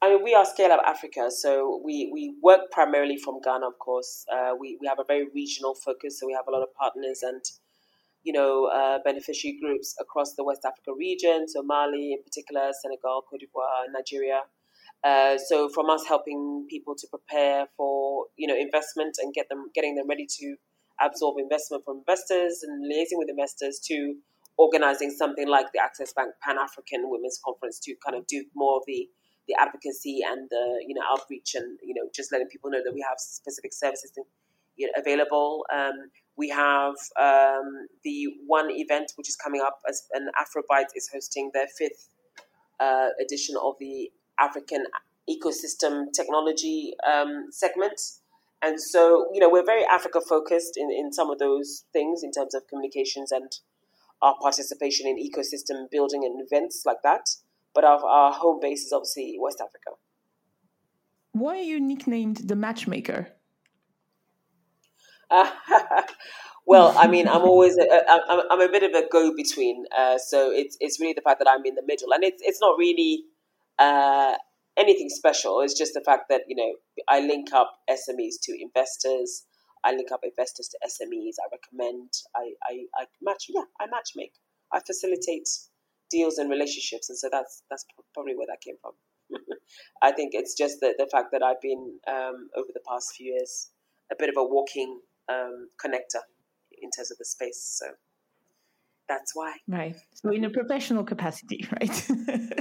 I 0.00 0.10
mean, 0.10 0.22
we 0.22 0.32
are 0.32 0.44
Scale 0.44 0.70
Up 0.70 0.80
Africa, 0.86 1.28
so 1.28 1.80
we, 1.84 2.08
we 2.12 2.36
work 2.40 2.70
primarily 2.70 3.16
from 3.16 3.40
Ghana, 3.42 3.66
of 3.66 3.80
course. 3.80 4.24
Uh, 4.32 4.52
we, 4.58 4.78
we 4.80 4.86
have 4.86 5.00
a 5.00 5.04
very 5.04 5.26
regional 5.34 5.74
focus, 5.74 6.20
so 6.20 6.26
we 6.26 6.34
have 6.34 6.46
a 6.46 6.52
lot 6.52 6.62
of 6.62 6.72
partners 6.74 7.24
and, 7.24 7.42
you 8.22 8.32
know, 8.32 8.66
uh, 8.66 9.00
beneficiary 9.04 9.58
groups 9.60 9.96
across 10.00 10.34
the 10.34 10.44
West 10.44 10.64
Africa 10.64 10.92
region, 10.96 11.48
so 11.48 11.64
Mali 11.64 12.12
in 12.12 12.22
particular, 12.22 12.70
Senegal, 12.80 13.24
Cote 13.28 13.40
d'Ivoire, 13.40 13.92
Nigeria. 13.92 14.42
Uh, 15.02 15.36
so 15.36 15.68
from 15.68 15.90
us 15.90 16.06
helping 16.06 16.66
people 16.70 16.94
to 16.94 17.08
prepare 17.08 17.66
for, 17.76 18.26
you 18.36 18.46
know, 18.46 18.56
investment 18.56 19.16
and 19.18 19.34
get 19.34 19.48
them, 19.48 19.66
getting 19.74 19.96
them 19.96 20.08
ready 20.08 20.28
to 20.38 20.54
absorb 21.00 21.38
investment 21.38 21.84
from 21.84 21.98
investors 21.98 22.62
and 22.62 22.84
liaising 22.84 23.18
with 23.18 23.28
investors 23.28 23.80
to 23.84 24.14
organizing 24.58 25.10
something 25.10 25.48
like 25.48 25.66
the 25.72 25.80
Access 25.82 26.12
Bank 26.12 26.34
Pan 26.40 26.56
African 26.56 27.10
Women's 27.10 27.40
Conference 27.44 27.80
to 27.80 27.96
kind 28.04 28.16
of 28.16 28.28
do 28.28 28.44
more 28.54 28.76
of 28.76 28.82
the 28.86 29.08
the 29.48 29.56
advocacy 29.58 30.20
and 30.26 30.48
the 30.50 30.84
you 30.86 30.94
know 30.94 31.02
outreach 31.10 31.54
and 31.54 31.78
you 31.82 31.94
know 31.94 32.08
just 32.14 32.30
letting 32.30 32.48
people 32.48 32.70
know 32.70 32.82
that 32.84 32.94
we 32.94 33.04
have 33.08 33.18
specific 33.18 33.72
services 33.72 34.12
you 34.76 34.86
know, 34.86 34.92
available. 34.96 35.66
Um, 35.74 36.10
we 36.36 36.48
have 36.50 36.94
um, 37.20 37.88
the 38.04 38.28
one 38.46 38.70
event 38.70 39.12
which 39.16 39.28
is 39.28 39.36
coming 39.36 39.60
up 39.60 39.80
as 39.88 40.04
an 40.12 40.28
Afrobyte 40.40 40.90
is 40.94 41.10
hosting 41.12 41.50
their 41.52 41.66
fifth 41.66 42.08
uh, 42.80 43.08
edition 43.20 43.56
of 43.60 43.74
the 43.80 44.10
African 44.38 44.84
ecosystem 45.28 46.06
technology 46.14 46.92
um, 47.06 47.46
segment. 47.50 48.00
And 48.62 48.80
so, 48.80 49.26
you 49.32 49.40
know, 49.40 49.50
we're 49.50 49.64
very 49.64 49.84
Africa 49.84 50.20
focused 50.20 50.76
in, 50.76 50.90
in 50.90 51.12
some 51.12 51.28
of 51.30 51.38
those 51.38 51.84
things 51.92 52.22
in 52.22 52.30
terms 52.32 52.54
of 52.54 52.66
communications 52.68 53.32
and 53.32 53.52
our 54.22 54.36
participation 54.40 55.06
in 55.06 55.16
ecosystem 55.16 55.90
building 55.90 56.24
and 56.24 56.40
events 56.40 56.82
like 56.86 57.02
that 57.02 57.28
but 57.78 57.84
our, 57.84 58.04
our 58.04 58.32
home 58.32 58.58
base 58.60 58.86
is 58.86 58.92
obviously 58.92 59.36
West 59.40 59.60
Africa. 59.60 59.90
Why 61.30 61.58
are 61.58 61.62
you 61.62 61.78
nicknamed 61.78 62.38
the 62.38 62.56
matchmaker? 62.56 63.28
Uh, 65.30 65.48
well, 66.66 66.92
I 66.98 67.06
mean, 67.06 67.28
I'm 67.28 67.42
always 67.42 67.78
a, 67.78 67.86
I'm, 68.10 68.40
I'm 68.50 68.60
a 68.60 68.68
bit 68.68 68.82
of 68.82 68.94
a 69.00 69.06
go 69.08 69.32
between. 69.32 69.84
Uh, 69.96 70.18
so 70.18 70.50
it's 70.50 70.76
it's 70.80 70.98
really 70.98 71.12
the 71.12 71.20
fact 71.20 71.38
that 71.38 71.46
I'm 71.48 71.64
in 71.64 71.76
the 71.76 71.84
middle, 71.86 72.12
and 72.12 72.24
it's 72.24 72.42
it's 72.44 72.60
not 72.60 72.76
really 72.76 73.22
uh, 73.78 74.34
anything 74.76 75.08
special. 75.08 75.60
It's 75.60 75.78
just 75.78 75.94
the 75.94 76.02
fact 76.04 76.24
that 76.30 76.42
you 76.48 76.56
know 76.56 76.72
I 77.08 77.20
link 77.20 77.52
up 77.52 77.70
SMEs 77.88 78.40
to 78.42 78.60
investors. 78.60 79.44
I 79.84 79.92
link 79.92 80.10
up 80.10 80.22
investors 80.24 80.68
to 80.72 80.78
SMEs. 80.84 81.36
I 81.38 81.46
recommend. 81.52 82.10
I 82.34 82.54
I, 82.68 83.02
I 83.02 83.06
match. 83.22 83.44
Yeah, 83.48 83.70
I 83.78 83.86
matchmake. 83.86 84.34
I 84.72 84.80
facilitate 84.80 85.48
deals 86.10 86.38
and 86.38 86.50
relationships, 86.50 87.08
and 87.08 87.18
so 87.18 87.28
that's 87.30 87.62
that's 87.70 87.84
probably 88.14 88.34
where 88.36 88.46
that 88.46 88.60
came 88.60 88.76
from. 88.80 88.92
I 90.02 90.12
think 90.12 90.30
it's 90.34 90.54
just 90.54 90.80
the 90.80 90.94
the 90.98 91.08
fact 91.10 91.28
that 91.32 91.42
I've 91.42 91.60
been 91.60 91.98
um, 92.06 92.48
over 92.56 92.68
the 92.72 92.80
past 92.88 93.14
few 93.16 93.34
years 93.34 93.70
a 94.10 94.16
bit 94.18 94.28
of 94.28 94.36
a 94.36 94.44
walking 94.44 95.00
um, 95.28 95.68
connector 95.84 96.22
in 96.80 96.90
terms 96.90 97.10
of 97.10 97.18
the 97.18 97.24
space. 97.24 97.78
So 97.78 97.86
that's 99.08 99.34
why. 99.34 99.56
Right. 99.66 99.96
So 100.14 100.30
in 100.30 100.44
a 100.44 100.50
professional 100.50 101.04
capacity, 101.04 101.66
right? 101.80 102.10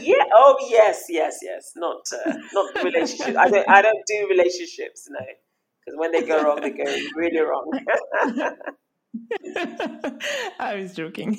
yeah. 0.01 0.23
Oh 0.33 0.55
yes, 0.69 1.05
yes, 1.09 1.39
yes. 1.41 1.71
Not 1.75 2.01
uh, 2.13 2.33
not 2.53 2.83
relationships. 2.83 3.37
I 3.37 3.49
don't 3.49 3.69
I 3.69 3.81
don't 3.81 4.05
do 4.07 4.27
relationships. 4.29 5.07
No, 5.09 5.25
because 5.85 5.97
when 5.97 6.11
they 6.11 6.23
go 6.23 6.43
wrong, 6.43 6.61
they 6.61 6.71
go 6.71 6.83
really 7.15 7.39
wrong. 7.39 7.71
I 10.59 10.75
was 10.75 10.93
joking. 10.93 11.37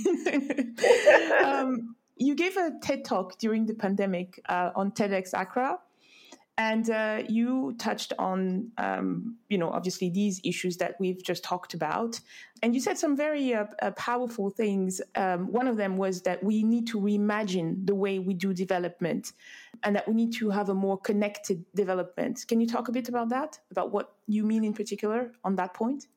um, 1.45 1.95
you 2.19 2.35
gave 2.35 2.57
a 2.57 2.73
TED 2.83 3.05
talk 3.05 3.39
during 3.39 3.67
the 3.67 3.75
pandemic 3.75 4.41
uh, 4.49 4.71
on 4.75 4.91
TEDx 4.93 5.33
Accra, 5.35 5.79
and 6.57 6.91
uh, 6.91 7.23
you 7.29 7.75
touched 7.79 8.13
on, 8.19 8.73
um, 8.79 9.37
you 9.49 9.57
know, 9.57 9.71
obviously 9.71 10.11
these 10.11 10.41
issues 10.43 10.77
that 10.79 10.97
we've 10.99 11.23
just 11.23 11.45
talked 11.45 11.73
about, 11.73 12.19
and 12.63 12.75
you 12.75 12.81
said 12.81 12.99
some 12.99 13.17
very 13.17 13.55
uh, 13.55 13.67
uh 13.81 13.93
powerful 13.93 14.51
things. 14.51 15.01
Um, 15.15 15.53
one 15.53 15.69
of 15.69 15.77
them 15.77 15.97
was 15.97 16.23
that 16.23 16.43
we 16.43 16.65
need 16.65 16.89
to 16.89 17.01
reimagine 17.01 17.87
the 17.87 17.95
way 17.95 18.19
we 18.19 18.35
do 18.35 18.53
development, 18.53 19.33
and 19.85 19.95
that 19.95 20.09
we 20.09 20.15
need 20.15 20.33
to 20.35 20.51
have 20.51 20.69
a 20.69 20.75
more 20.75 20.99
connected 20.99 21.65
development. 21.75 22.45
Can 22.49 22.61
you 22.61 22.67
talk 22.67 22.89
a 22.89 22.93
bit 22.93 23.09
about 23.09 23.29
that? 23.29 23.61
About 23.71 23.93
what 23.93 24.15
you 24.27 24.45
mean 24.45 24.65
in 24.65 24.73
particular 24.73 25.33
on 25.45 25.55
that 25.57 25.75
point? 25.75 26.09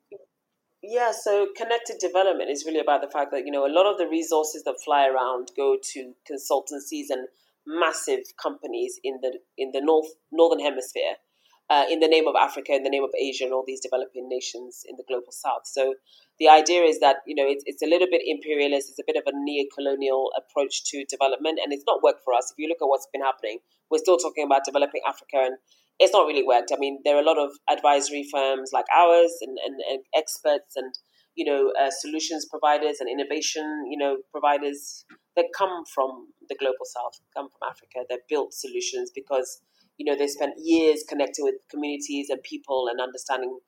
Yeah, 0.84 1.12
so 1.12 1.48
connected 1.56 1.98
development 2.00 2.50
is 2.50 2.66
really 2.66 2.80
about 2.80 3.02
the 3.02 3.10
fact 3.10 3.32
that, 3.32 3.46
you 3.46 3.52
know, 3.52 3.68
a 3.68 3.74
lot 3.74 3.86
of 3.86 4.00
the 4.00 4.08
resources 4.08 4.64
that 4.64 4.82
fly 4.84 5.08
around 5.08 5.52
go 5.56 5.78
to 5.94 6.14
consultancies 6.26 7.08
and 7.12 7.28
massive 7.68 8.24
companies 8.42 9.00
in 9.04 9.20
the 9.22 9.38
in 9.58 9.72
the 9.72 9.82
north 9.82 10.10
northern 10.32 10.60
hemisphere, 10.60 11.22
uh, 11.70 11.86
in 11.88 12.00
the 12.00 12.08
name 12.08 12.28
of 12.28 12.34
Africa, 12.36 12.74
in 12.74 12.82
the 12.82 12.90
name 12.90 13.04
of 13.04 13.12
Asia, 13.14 13.44
and 13.44 13.54
all 13.54 13.64
these 13.66 13.80
developing 13.80 14.28
nations 14.28 14.82
in 14.90 14.96
the 14.98 15.04
global 15.08 15.32
south. 15.32 15.66
So 15.66 15.94
the 16.40 16.50
idea 16.50 16.82
is 16.82 17.00
that 17.00 17.18
you 17.28 17.36
know 17.36 17.46
it's, 17.48 17.64
it's 17.68 17.84
a 17.84 17.86
little 17.86 18.08
bit 18.10 18.24
imperialist. 18.26 18.90
It's 18.90 18.98
a 18.98 19.06
bit 19.06 19.18
of 19.18 19.24
a 19.28 19.38
neo-colonial 19.38 20.32
approach 20.36 20.84
to 20.86 21.06
development, 21.06 21.60
and 21.64 21.72
it's 21.72 21.86
not 21.86 22.02
worked 22.02 22.24
for 22.26 22.34
us. 22.34 22.50
If 22.50 22.58
you 22.58 22.68
look 22.68 22.82
at 22.82 22.90
what's 22.90 23.08
been 23.14 23.22
happening, 23.22 23.60
we're 23.92 24.02
still 24.02 24.18
talking 24.18 24.46
about 24.46 24.66
developing 24.66 25.02
Africa 25.08 25.46
and 25.46 25.58
it's 26.02 26.14
not 26.14 26.26
really 26.26 26.44
worked. 26.44 26.72
I 26.74 26.80
mean, 26.80 27.00
there 27.06 27.16
are 27.16 27.22
a 27.22 27.26
lot 27.26 27.38
of 27.38 27.52
advisory 27.70 28.26
firms 28.32 28.72
like 28.74 28.86
ours 28.96 29.38
and, 29.42 29.56
and, 29.64 29.76
and 29.88 30.02
experts 30.18 30.76
and, 30.76 30.92
you 31.36 31.46
know, 31.46 31.72
uh, 31.80 31.92
solutions 31.92 32.48
providers 32.50 32.98
and 33.00 33.08
innovation, 33.08 33.86
you 33.88 33.98
know, 33.98 34.18
providers 34.32 35.06
that 35.36 35.46
come 35.56 35.86
from 35.86 36.34
the 36.50 36.56
global 36.56 36.86
south, 36.86 37.22
come 37.38 37.50
from 37.50 37.70
Africa. 37.70 38.04
They've 38.10 38.28
built 38.28 38.52
solutions 38.52 39.12
because, 39.14 39.62
you 39.98 40.06
know, 40.12 40.18
they 40.18 40.26
spent 40.26 40.54
years 40.58 41.06
connecting 41.08 41.46
with 41.46 41.56
communities 41.70 42.32
and 42.32 42.42
people 42.42 42.88
and 42.90 43.00
understanding, 43.00 43.60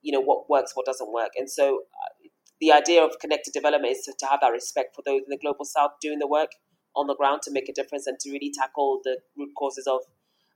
you 0.00 0.12
know, 0.12 0.22
what 0.22 0.48
works, 0.48 0.72
what 0.74 0.86
doesn't 0.86 1.12
work. 1.12 1.32
And 1.36 1.50
so 1.50 1.82
uh, 1.92 2.28
the 2.58 2.72
idea 2.72 3.04
of 3.04 3.18
connected 3.20 3.52
development 3.52 3.92
is 3.92 4.04
to, 4.06 4.14
to 4.18 4.26
have 4.26 4.40
that 4.40 4.48
respect 4.48 4.96
for 4.96 5.02
those 5.04 5.20
in 5.20 5.28
the 5.28 5.36
global 5.36 5.66
south 5.66 5.90
doing 6.00 6.20
the 6.20 6.26
work 6.26 6.52
on 6.96 7.06
the 7.06 7.14
ground 7.14 7.42
to 7.42 7.50
make 7.52 7.68
a 7.68 7.72
difference 7.72 8.06
and 8.06 8.18
to 8.20 8.30
really 8.30 8.50
tackle 8.58 9.00
the 9.04 9.18
root 9.36 9.50
causes 9.58 9.86
of 9.86 10.00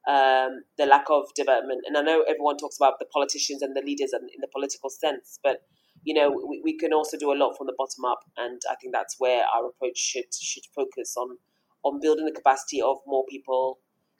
um, 0.06 0.62
the 0.78 0.86
lack 0.86 1.06
of 1.10 1.24
development. 1.34 1.82
And 1.86 1.96
I 1.96 2.02
know 2.02 2.22
everyone 2.28 2.56
talks 2.56 2.76
about 2.76 2.98
the 2.98 3.06
politicians 3.06 3.62
and 3.62 3.76
the 3.76 3.82
leaders 3.82 4.12
in, 4.12 4.20
in 4.34 4.40
the 4.40 4.48
political 4.48 4.90
sense, 4.90 5.38
but 5.42 5.62
you 6.04 6.14
know 6.14 6.30
we, 6.30 6.60
we, 6.62 6.78
can 6.78 6.92
also 6.92 7.16
do 7.18 7.32
a 7.32 7.34
lot 7.34 7.56
from 7.56 7.66
the 7.66 7.74
bottom 7.76 8.04
up, 8.04 8.20
and 8.36 8.60
I 8.70 8.76
think 8.76 8.92
that's 8.92 9.16
where 9.18 9.44
our 9.54 9.66
approach 9.66 9.98
should 9.98 10.32
should 10.32 10.64
focus 10.74 11.16
on 11.16 11.38
on 11.82 12.00
building 12.00 12.24
the 12.24 12.32
capacity 12.32 12.80
of 12.80 12.98
more 13.06 13.24
people 13.28 13.78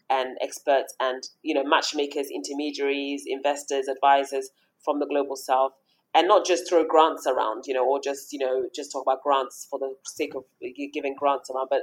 and 0.09 0.37
experts 0.41 0.95
and 1.01 1.23
you 1.43 1.55
know 1.55 1.65
matchmakers, 1.65 2.29
intermediaries, 2.35 3.25
investors, 3.27 3.87
advisors 3.89 4.51
from 4.85 5.01
the 5.01 5.07
global 5.07 5.37
south 5.37 5.73
and 6.17 6.27
not 6.29 6.47
just 6.47 6.69
throw 6.69 6.83
grants 6.83 7.27
around, 7.27 7.65
you 7.67 7.75
know, 7.75 7.87
or 7.87 8.01
just 8.03 8.33
you 8.33 8.39
know 8.39 8.69
just 8.75 8.91
talk 8.91 9.03
about 9.03 9.23
grants 9.23 9.67
for 9.71 9.79
the 9.79 9.95
sake 10.07 10.35
of 10.35 10.45
giving 10.93 11.15
grants 11.15 11.51
around. 11.51 11.69
But 11.71 11.83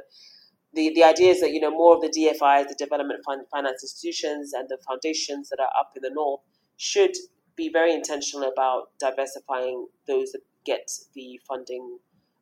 the 0.74 0.92
the 0.96 1.04
idea 1.04 1.32
is 1.32 1.42
that 1.42 1.52
you 1.52 1.60
know 1.60 1.72
more 1.72 1.96
of 1.96 2.02
the 2.02 2.10
DFIs, 2.10 2.68
the 2.68 2.76
development 2.78 3.24
finance 3.26 3.84
institutions, 3.84 4.54
and 4.54 4.68
the 4.70 4.78
foundations 4.88 5.50
that 5.50 5.60
are 5.60 5.72
up 5.80 5.92
in 5.96 6.02
the 6.02 6.10
north 6.10 6.42
should 6.78 7.16
be 7.56 7.70
very 7.70 7.94
intentional 7.94 8.50
about 8.50 8.90
diversifying 9.00 9.88
those 10.08 10.32
that 10.32 10.42
get 10.66 10.90
the 11.14 11.40
funding 11.48 12.00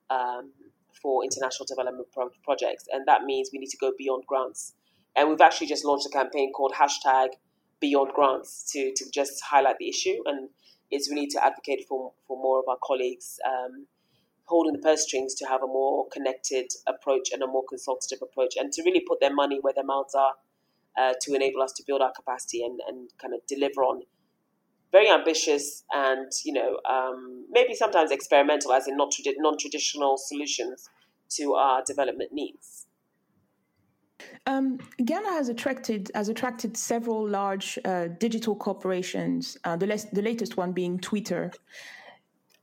um, 0.10 0.52
for 1.02 1.24
international 1.24 1.66
development 1.66 2.08
pro- 2.14 2.30
projects, 2.44 2.86
and 2.92 3.06
that 3.08 3.24
means 3.24 3.50
we 3.52 3.60
need 3.60 3.70
to 3.70 3.78
go 3.78 3.92
beyond 3.98 4.24
grants. 4.28 4.74
And 5.16 5.30
we've 5.30 5.42
actually 5.42 5.68
just 5.68 5.84
launched 5.84 6.06
a 6.06 6.10
campaign 6.10 6.54
called 6.54 6.74
hashtag 6.74 7.30
Beyond 7.82 8.12
Grants 8.14 8.72
to 8.72 8.94
to 8.96 9.10
just 9.12 9.42
highlight 9.42 9.78
the 9.80 9.90
issue 9.90 10.22
and 10.26 10.50
is 10.92 11.10
really 11.10 11.28
to 11.28 11.44
advocate 11.44 11.86
for, 11.88 12.14
for 12.28 12.38
more 12.38 12.60
of 12.60 12.66
our 12.68 12.78
colleagues 12.84 13.40
um, 13.48 13.88
holding 14.46 14.74
the 14.74 14.80
purse 14.80 15.04
strings 15.04 15.34
to 15.36 15.46
have 15.46 15.64
a 15.64 15.68
more 15.68 16.08
connected 16.10 16.68
approach 16.88 17.30
and 17.32 17.42
a 17.42 17.48
more 17.48 17.64
consultative 17.68 18.20
approach 18.22 18.56
and 18.58 18.72
to 18.74 18.84
really 18.84 19.04
put 19.08 19.20
their 19.20 19.34
money 19.34 19.60
where 19.62 19.74
their 19.74 19.86
mouths 19.86 20.16
are 20.16 20.34
uh, 20.98 21.14
to 21.22 21.34
enable 21.34 21.62
us 21.62 21.72
to 21.72 21.84
build 21.88 22.02
our 22.02 22.12
capacity 22.12 22.64
and, 22.64 22.80
and 22.88 23.10
kind 23.18 23.34
of 23.34 23.40
deliver 23.48 23.82
on 23.82 24.02
very 24.92 25.10
ambitious 25.10 25.84
and 25.94 26.32
you 26.44 26.54
know 26.54 26.80
um, 26.90 27.46
maybe 27.50 27.74
sometimes 27.74 28.12
experimental 28.12 28.74
as 28.74 28.88
in 28.88 28.98
not 28.98 29.14
non-traditional 29.38 30.18
solutions 30.18 30.90
to 31.30 31.54
our 31.54 31.82
development 31.84 32.32
needs 32.34 32.88
um, 34.48 34.80
Ghana 35.04 35.30
has 35.30 35.50
attracted 35.50 36.12
has 36.14 36.30
attracted 36.30 36.76
several 36.76 37.28
large 37.28 37.80
uh, 37.86 38.08
digital 38.20 38.56
corporations. 38.56 39.58
Uh, 39.64 39.76
the, 39.76 39.88
les- 39.88 40.10
the 40.12 40.22
latest 40.22 40.58
one 40.58 40.72
being 40.72 41.00
Twitter, 41.00 41.52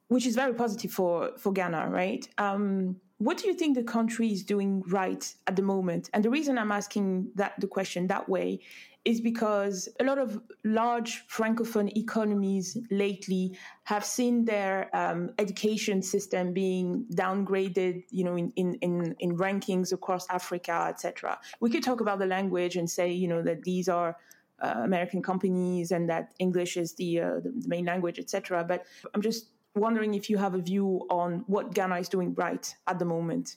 which 0.08 0.26
is 0.26 0.34
very 0.34 0.54
positive 0.54 0.90
for 0.90 1.32
for 1.38 1.52
Ghana, 1.52 1.88
right? 1.90 2.26
Um, 2.38 2.96
what 3.18 3.36
do 3.36 3.48
you 3.48 3.54
think 3.54 3.76
the 3.76 3.82
country 3.82 4.32
is 4.32 4.44
doing 4.44 4.82
right 4.86 5.34
at 5.48 5.56
the 5.56 5.62
moment? 5.62 6.08
And 6.12 6.24
the 6.24 6.30
reason 6.30 6.56
I'm 6.56 6.70
asking 6.70 7.30
that 7.34 7.58
the 7.58 7.66
question 7.66 8.06
that 8.06 8.28
way 8.28 8.60
is 9.04 9.20
because 9.20 9.88
a 10.00 10.04
lot 10.04 10.18
of 10.18 10.40
large 10.64 11.26
francophone 11.28 11.90
economies 11.96 12.76
lately 12.90 13.56
have 13.84 14.04
seen 14.04 14.44
their 14.44 14.94
um, 14.94 15.30
education 15.38 16.02
system 16.02 16.52
being 16.52 17.06
downgraded, 17.14 18.04
you 18.10 18.22
know, 18.22 18.36
in, 18.36 18.52
in, 18.56 18.74
in, 18.82 19.16
in 19.18 19.36
rankings 19.36 19.92
across 19.92 20.28
Africa, 20.28 20.86
etc. 20.88 21.38
We 21.60 21.70
could 21.70 21.82
talk 21.82 22.00
about 22.00 22.18
the 22.18 22.26
language 22.26 22.76
and 22.76 22.88
say, 22.88 23.10
you 23.10 23.28
know, 23.28 23.42
that 23.42 23.62
these 23.62 23.88
are 23.88 24.16
uh, 24.60 24.74
American 24.84 25.22
companies 25.22 25.90
and 25.90 26.08
that 26.10 26.34
English 26.38 26.76
is 26.76 26.94
the, 26.94 27.20
uh, 27.20 27.40
the 27.42 27.52
main 27.66 27.86
language, 27.86 28.18
etc. 28.18 28.62
But 28.62 28.84
I'm 29.14 29.22
just 29.22 29.46
wondering 29.74 30.14
if 30.14 30.28
you 30.30 30.38
have 30.38 30.54
a 30.54 30.58
view 30.58 31.06
on 31.10 31.44
what 31.46 31.74
Ghana 31.74 31.98
is 31.98 32.08
doing 32.08 32.34
right 32.34 32.74
at 32.86 32.98
the 32.98 33.04
moment. 33.04 33.56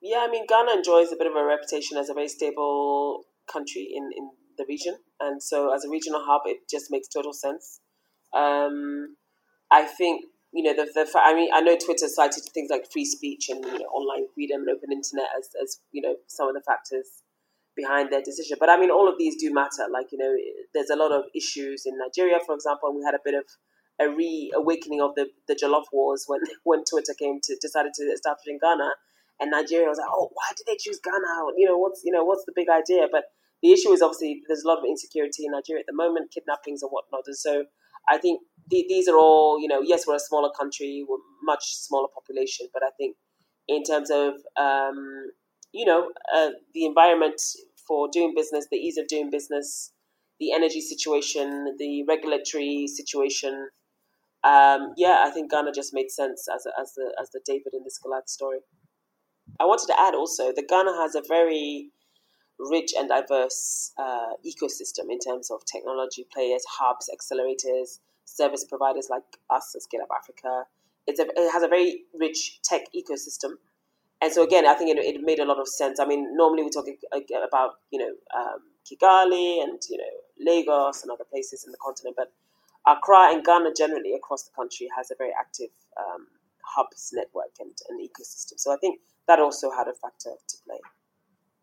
Yeah, 0.00 0.24
I 0.26 0.30
mean, 0.30 0.46
Ghana 0.48 0.72
enjoys 0.72 1.12
a 1.12 1.16
bit 1.16 1.28
of 1.28 1.36
a 1.36 1.44
reputation 1.44 1.96
as 1.96 2.08
a 2.08 2.14
very 2.14 2.28
stable 2.28 3.24
country 3.50 3.88
in, 3.94 4.10
in 4.16 4.30
the 4.58 4.64
region. 4.68 4.96
And 5.20 5.42
so, 5.42 5.72
as 5.72 5.84
a 5.84 5.88
regional 5.88 6.22
hub, 6.24 6.42
it 6.46 6.68
just 6.68 6.90
makes 6.90 7.08
total 7.08 7.32
sense. 7.32 7.80
Um, 8.34 9.16
I 9.70 9.84
think, 9.84 10.24
you 10.52 10.62
know, 10.62 10.74
the, 10.74 10.90
the 10.92 11.18
I 11.18 11.34
mean, 11.34 11.50
I 11.54 11.60
know 11.60 11.76
Twitter 11.76 12.08
cited 12.08 12.42
things 12.52 12.68
like 12.70 12.90
free 12.92 13.04
speech 13.04 13.48
and 13.48 13.64
you 13.64 13.78
know, 13.78 13.86
online 13.86 14.26
freedom 14.34 14.62
and 14.62 14.70
open 14.70 14.92
internet 14.92 15.28
as, 15.38 15.48
as, 15.62 15.80
you 15.92 16.02
know, 16.02 16.16
some 16.26 16.48
of 16.48 16.54
the 16.54 16.62
factors 16.66 17.22
behind 17.76 18.12
their 18.12 18.22
decision. 18.22 18.56
But 18.58 18.68
I 18.68 18.78
mean, 18.78 18.90
all 18.90 19.08
of 19.08 19.18
these 19.18 19.40
do 19.40 19.52
matter. 19.52 19.86
Like, 19.90 20.12
you 20.12 20.18
know, 20.18 20.34
there's 20.74 20.90
a 20.90 20.96
lot 20.96 21.12
of 21.12 21.24
issues 21.34 21.86
in 21.86 21.96
Nigeria, 21.98 22.38
for 22.44 22.54
example, 22.54 22.88
and 22.88 22.98
we 22.98 23.04
had 23.04 23.14
a 23.14 23.22
bit 23.24 23.34
of 23.34 23.44
a 24.02 24.10
reawakening 24.10 25.00
of 25.00 25.14
the, 25.14 25.28
the 25.48 25.54
Jollof 25.54 25.84
Wars 25.92 26.24
when, 26.26 26.40
when 26.64 26.84
Twitter 26.84 27.14
came 27.18 27.40
to 27.42 27.56
decided 27.60 27.92
to 27.94 28.04
establish 28.04 28.46
in 28.46 28.58
Ghana 28.58 28.90
and 29.40 29.50
Nigeria 29.50 29.88
was 29.88 29.98
like, 29.98 30.10
oh, 30.10 30.30
why 30.32 30.48
did 30.56 30.66
they 30.66 30.76
choose 30.78 31.00
Ghana? 31.02 31.52
You 31.56 31.66
know, 31.66 31.78
what's 31.78 32.02
you 32.04 32.12
know 32.12 32.24
what's 32.24 32.44
the 32.44 32.52
big 32.54 32.68
idea? 32.68 33.06
But 33.10 33.24
the 33.62 33.72
issue 33.72 33.92
is 33.92 34.02
obviously 34.02 34.42
there's 34.46 34.62
a 34.64 34.68
lot 34.68 34.78
of 34.78 34.84
insecurity 34.84 35.46
in 35.46 35.52
Nigeria 35.52 35.80
at 35.80 35.86
the 35.86 35.94
moment, 35.94 36.32
kidnappings 36.32 36.82
and 36.82 36.90
whatnot. 36.90 37.22
And 37.26 37.36
so 37.36 37.64
I 38.08 38.18
think 38.18 38.40
the, 38.68 38.84
these 38.88 39.08
are 39.08 39.16
all, 39.16 39.60
you 39.60 39.68
know, 39.68 39.80
yes, 39.80 40.06
we're 40.06 40.16
a 40.16 40.20
smaller 40.20 40.50
country, 40.58 41.04
we're 41.08 41.18
much 41.42 41.76
smaller 41.76 42.08
population, 42.12 42.68
but 42.72 42.82
I 42.82 42.90
think 42.98 43.16
in 43.68 43.84
terms 43.84 44.10
of, 44.10 44.34
um, 44.56 45.30
you 45.72 45.84
know, 45.84 46.10
uh, 46.34 46.50
the 46.74 46.84
environment 46.84 47.40
for 47.86 48.08
doing 48.12 48.34
business, 48.34 48.66
the 48.70 48.76
ease 48.76 48.98
of 48.98 49.06
doing 49.06 49.30
business, 49.30 49.92
the 50.40 50.52
energy 50.52 50.80
situation, 50.80 51.76
the 51.78 52.04
regulatory 52.08 52.86
situation. 52.88 53.68
Um, 54.44 54.94
yeah, 54.96 55.24
I 55.24 55.30
think 55.30 55.50
Ghana 55.50 55.72
just 55.72 55.94
made 55.94 56.10
sense 56.10 56.48
as 56.52 56.66
a, 56.66 56.70
as 56.80 56.94
the 56.94 57.14
as 57.20 57.30
the 57.30 57.40
David 57.44 57.74
in 57.74 57.84
this 57.84 57.98
Goliath 57.98 58.28
story. 58.28 58.58
I 59.60 59.64
wanted 59.64 59.86
to 59.86 60.00
add 60.00 60.14
also 60.14 60.52
that 60.52 60.68
Ghana 60.68 60.92
has 60.96 61.14
a 61.14 61.22
very 61.26 61.90
rich 62.58 62.92
and 62.96 63.08
diverse 63.08 63.92
uh, 63.98 64.34
ecosystem 64.46 65.10
in 65.10 65.18
terms 65.18 65.50
of 65.50 65.64
technology 65.64 66.26
players, 66.32 66.62
hubs, 66.68 67.10
accelerators, 67.10 67.98
service 68.24 68.64
providers 68.64 69.08
like 69.10 69.22
us 69.50 69.72
at 69.74 69.82
Scale 69.82 70.02
Up 70.02 70.08
Africa. 70.16 70.64
It's 71.06 71.18
a, 71.20 71.24
it 71.24 71.52
has 71.52 71.62
a 71.62 71.68
very 71.68 72.04
rich 72.14 72.60
tech 72.62 72.82
ecosystem. 72.96 73.54
And 74.20 74.32
so 74.32 74.42
again, 74.44 74.66
I 74.66 74.74
think 74.74 74.96
it, 74.96 75.04
it 75.04 75.20
made 75.22 75.40
a 75.40 75.44
lot 75.44 75.58
of 75.58 75.68
sense. 75.68 75.98
I 75.98 76.06
mean, 76.06 76.36
normally 76.36 76.62
we 76.62 76.70
talk 76.70 76.86
about 77.12 77.72
you 77.90 77.98
know 77.98 78.12
um, 78.36 78.60
Kigali 78.86 79.62
and 79.62 79.80
you 79.88 79.98
know 79.98 80.14
Lagos 80.52 81.02
and 81.02 81.10
other 81.10 81.24
places 81.24 81.64
in 81.64 81.72
the 81.72 81.78
continent, 81.84 82.16
but 82.16 82.32
Accra 82.86 83.32
and 83.32 83.44
Ghana 83.44 83.74
generally 83.76 84.14
across 84.14 84.44
the 84.44 84.52
country 84.54 84.88
has 84.96 85.10
a 85.10 85.14
very 85.16 85.30
active 85.38 85.70
um, 85.98 86.26
hubs 86.64 87.10
network 87.12 87.52
and, 87.60 87.70
and 87.88 88.00
ecosystem. 88.00 88.58
So 88.58 88.72
I 88.72 88.76
think 88.76 89.00
that 89.28 89.38
also 89.38 89.70
had 89.70 89.88
a 89.88 89.94
factor 89.94 90.30
to 90.48 90.56
play. 90.66 90.80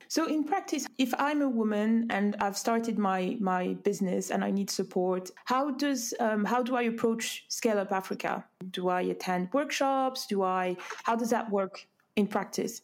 So 0.07 0.25
in 0.25 0.43
practice, 0.43 0.87
if 0.97 1.13
I'm 1.19 1.43
a 1.43 1.49
woman 1.49 2.07
and 2.09 2.35
I've 2.39 2.57
started 2.57 2.97
my 2.97 3.37
my 3.39 3.75
business 3.83 4.31
and 4.31 4.43
I 4.43 4.49
need 4.49 4.71
support, 4.71 5.29
how 5.45 5.69
does 5.69 6.15
um, 6.19 6.45
how 6.45 6.63
do 6.63 6.75
I 6.75 6.83
approach 6.83 7.45
Scale 7.47 7.77
Up 7.77 7.91
Africa? 7.91 8.43
Do 8.71 8.89
I 8.89 9.01
attend 9.01 9.49
workshops? 9.53 10.25
Do 10.25 10.41
I 10.41 10.77
how 11.03 11.15
does 11.15 11.29
that 11.29 11.51
work 11.51 11.87
in 12.15 12.25
practice? 12.25 12.81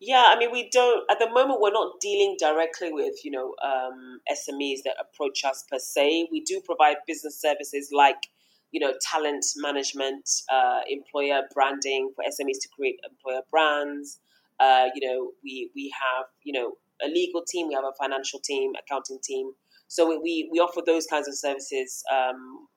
Yeah, 0.00 0.24
I 0.28 0.38
mean, 0.38 0.52
we 0.52 0.68
don't 0.70 1.10
at 1.10 1.18
the 1.18 1.28
moment. 1.28 1.60
We're 1.60 1.72
not 1.72 2.00
dealing 2.00 2.36
directly 2.38 2.92
with 2.92 3.24
you 3.24 3.32
know 3.32 3.54
um, 3.64 4.20
SMEs 4.30 4.82
that 4.84 4.94
approach 5.00 5.44
us 5.44 5.64
per 5.70 5.78
se. 5.78 6.28
We 6.30 6.40
do 6.40 6.60
provide 6.64 6.96
business 7.06 7.40
services 7.40 7.90
like 7.92 8.28
you 8.70 8.80
know, 8.80 8.92
talent 9.00 9.44
management, 9.56 10.28
uh, 10.52 10.80
employer 10.88 11.40
branding 11.54 12.10
for 12.14 12.22
SMEs 12.24 12.60
to 12.60 12.68
create 12.76 13.00
employer 13.08 13.40
brands. 13.50 14.20
Uh, 14.60 14.86
you 14.94 15.08
know, 15.08 15.30
we 15.42 15.70
we 15.74 15.92
have 16.00 16.26
you 16.44 16.52
know 16.52 16.76
a 17.02 17.08
legal 17.08 17.42
team, 17.42 17.68
we 17.68 17.74
have 17.74 17.84
a 17.84 17.92
financial 18.00 18.40
team, 18.40 18.72
accounting 18.78 19.18
team. 19.22 19.52
So 19.88 20.06
we 20.20 20.48
we 20.52 20.58
offer 20.60 20.82
those 20.84 21.06
kinds 21.06 21.28
of 21.28 21.34
services 21.34 22.04
um, 22.12 22.68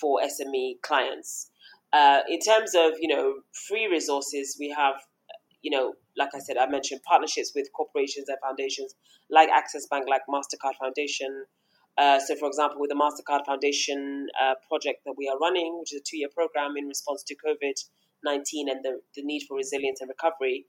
for 0.00 0.20
SME 0.22 0.80
clients. 0.82 1.50
Uh, 1.92 2.20
in 2.28 2.40
terms 2.40 2.74
of 2.74 2.92
you 3.00 3.08
know 3.08 3.36
free 3.68 3.86
resources, 3.86 4.56
we 4.58 4.70
have 4.76 4.96
you 5.62 5.70
know 5.70 5.94
like 6.18 6.34
I 6.34 6.40
said, 6.40 6.58
I 6.58 6.66
mentioned 6.66 7.02
partnerships 7.04 7.52
with 7.54 7.72
corporations 7.72 8.28
and 8.28 8.36
foundations 8.42 8.94
like 9.30 9.48
Access 9.48 9.86
Bank, 9.86 10.06
like 10.08 10.22
Mastercard 10.28 10.74
Foundation. 10.78 11.44
Uh, 11.96 12.18
so, 12.20 12.34
for 12.36 12.48
example, 12.48 12.80
with 12.80 12.90
the 12.90 12.96
MasterCard 12.96 13.46
Foundation 13.46 14.26
uh, 14.40 14.54
project 14.68 15.00
that 15.06 15.14
we 15.16 15.28
are 15.28 15.38
running, 15.38 15.78
which 15.78 15.94
is 15.94 16.00
a 16.00 16.04
two 16.04 16.18
year 16.18 16.28
program 16.34 16.76
in 16.76 16.86
response 16.86 17.22
to 17.22 17.34
COVID 17.34 17.74
19 18.24 18.68
and 18.68 18.84
the, 18.84 19.00
the 19.14 19.22
need 19.22 19.44
for 19.46 19.56
resilience 19.56 20.00
and 20.00 20.08
recovery, 20.08 20.66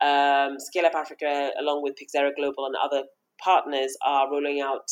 um, 0.00 0.58
Scale 0.58 0.86
Up 0.86 0.94
Africa, 0.94 1.50
along 1.60 1.82
with 1.82 1.94
Pyxera 1.94 2.30
Global 2.34 2.64
and 2.66 2.74
other 2.82 3.04
partners, 3.38 3.96
are 4.04 4.30
rolling 4.30 4.62
out 4.62 4.90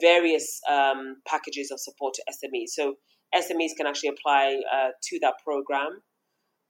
various 0.00 0.60
um, 0.68 1.16
packages 1.26 1.70
of 1.70 1.78
support 1.78 2.14
to 2.14 2.22
SMEs. 2.30 2.70
So, 2.70 2.96
SMEs 3.34 3.76
can 3.76 3.86
actually 3.86 4.10
apply 4.10 4.62
uh, 4.72 4.90
to 5.02 5.18
that 5.20 5.34
program, 5.44 6.00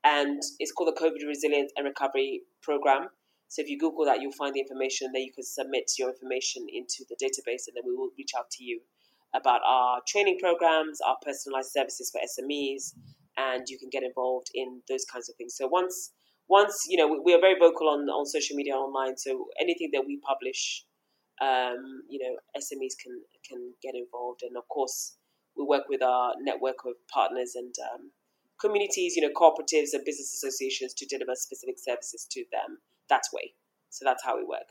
and 0.07 0.41
it's 0.61 0.71
called 0.71 0.95
the 0.95 1.01
COVID 1.01 1.27
Resilience 1.27 1.73
and 1.77 1.85
Recovery 1.85 2.43
Program. 2.63 3.09
So 3.49 3.63
if 3.63 3.69
you 3.69 3.79
Google 3.79 4.05
that, 4.05 4.21
you'll 4.21 4.39
find 4.39 4.55
the 4.55 4.61
information. 4.61 5.11
Then 5.13 5.23
you 5.23 5.33
can 5.33 5.45
submit 5.45 5.91
your 5.99 6.11
information 6.11 6.67
into 6.73 7.05
the 7.11 7.17
database, 7.19 7.67
and 7.67 7.75
then 7.75 7.83
we 7.85 7.95
will 7.95 8.11
reach 8.17 8.31
out 8.39 8.51
to 8.53 8.65
you 8.65 8.81
about 9.35 9.61
our 9.67 10.01
training 10.07 10.39
programs, 10.41 11.01
our 11.07 11.17
personalized 11.25 11.71
services 11.73 12.11
for 12.11 12.21
SMEs, 12.23 12.95
and 13.37 13.67
you 13.69 13.79
can 13.79 13.91
get 13.91 14.05
involved 14.05 14.47
in 14.55 14.81
those 14.89 15.05
kinds 15.05 15.29
of 15.29 15.35
things. 15.37 15.57
So 15.57 15.67
once, 15.67 16.13
once 16.49 16.75
you 16.89 16.97
know, 16.97 17.09
we, 17.09 17.21
we 17.25 17.35
are 17.35 17.41
very 17.41 17.59
vocal 17.59 17.89
on 17.89 18.09
on 18.09 18.27
social 18.27 18.57
media 18.57 18.75
online. 18.75 19.17
So 19.17 19.47
anything 19.61 19.91
that 19.93 20.05
we 20.07 20.21
publish 20.23 20.85
um, 21.43 22.03
you 22.09 22.19
know, 22.23 22.35
SMEs 22.57 22.95
can 23.03 23.21
can 23.47 23.75
get 23.83 23.95
involved, 23.95 24.43
and 24.43 24.57
of 24.57 24.69
course, 24.69 25.17
we 25.57 25.65
work 25.65 25.89
with 25.89 26.03
our 26.03 26.35
network 26.41 26.77
of 26.87 26.95
partners 27.13 27.53
and 27.55 27.75
um, 27.93 28.11
communities, 28.61 29.17
you 29.17 29.23
know, 29.23 29.31
cooperatives 29.35 29.93
and 29.93 30.05
business 30.05 30.35
associations 30.35 30.95
to 30.95 31.07
deliver 31.07 31.35
specific 31.35 31.77
services 31.79 32.27
to 32.31 32.45
them 32.53 32.79
that 33.09 33.23
way. 33.33 33.53
So 33.91 34.05
that's 34.05 34.25
how 34.25 34.37
we 34.37 34.45
work. 34.45 34.69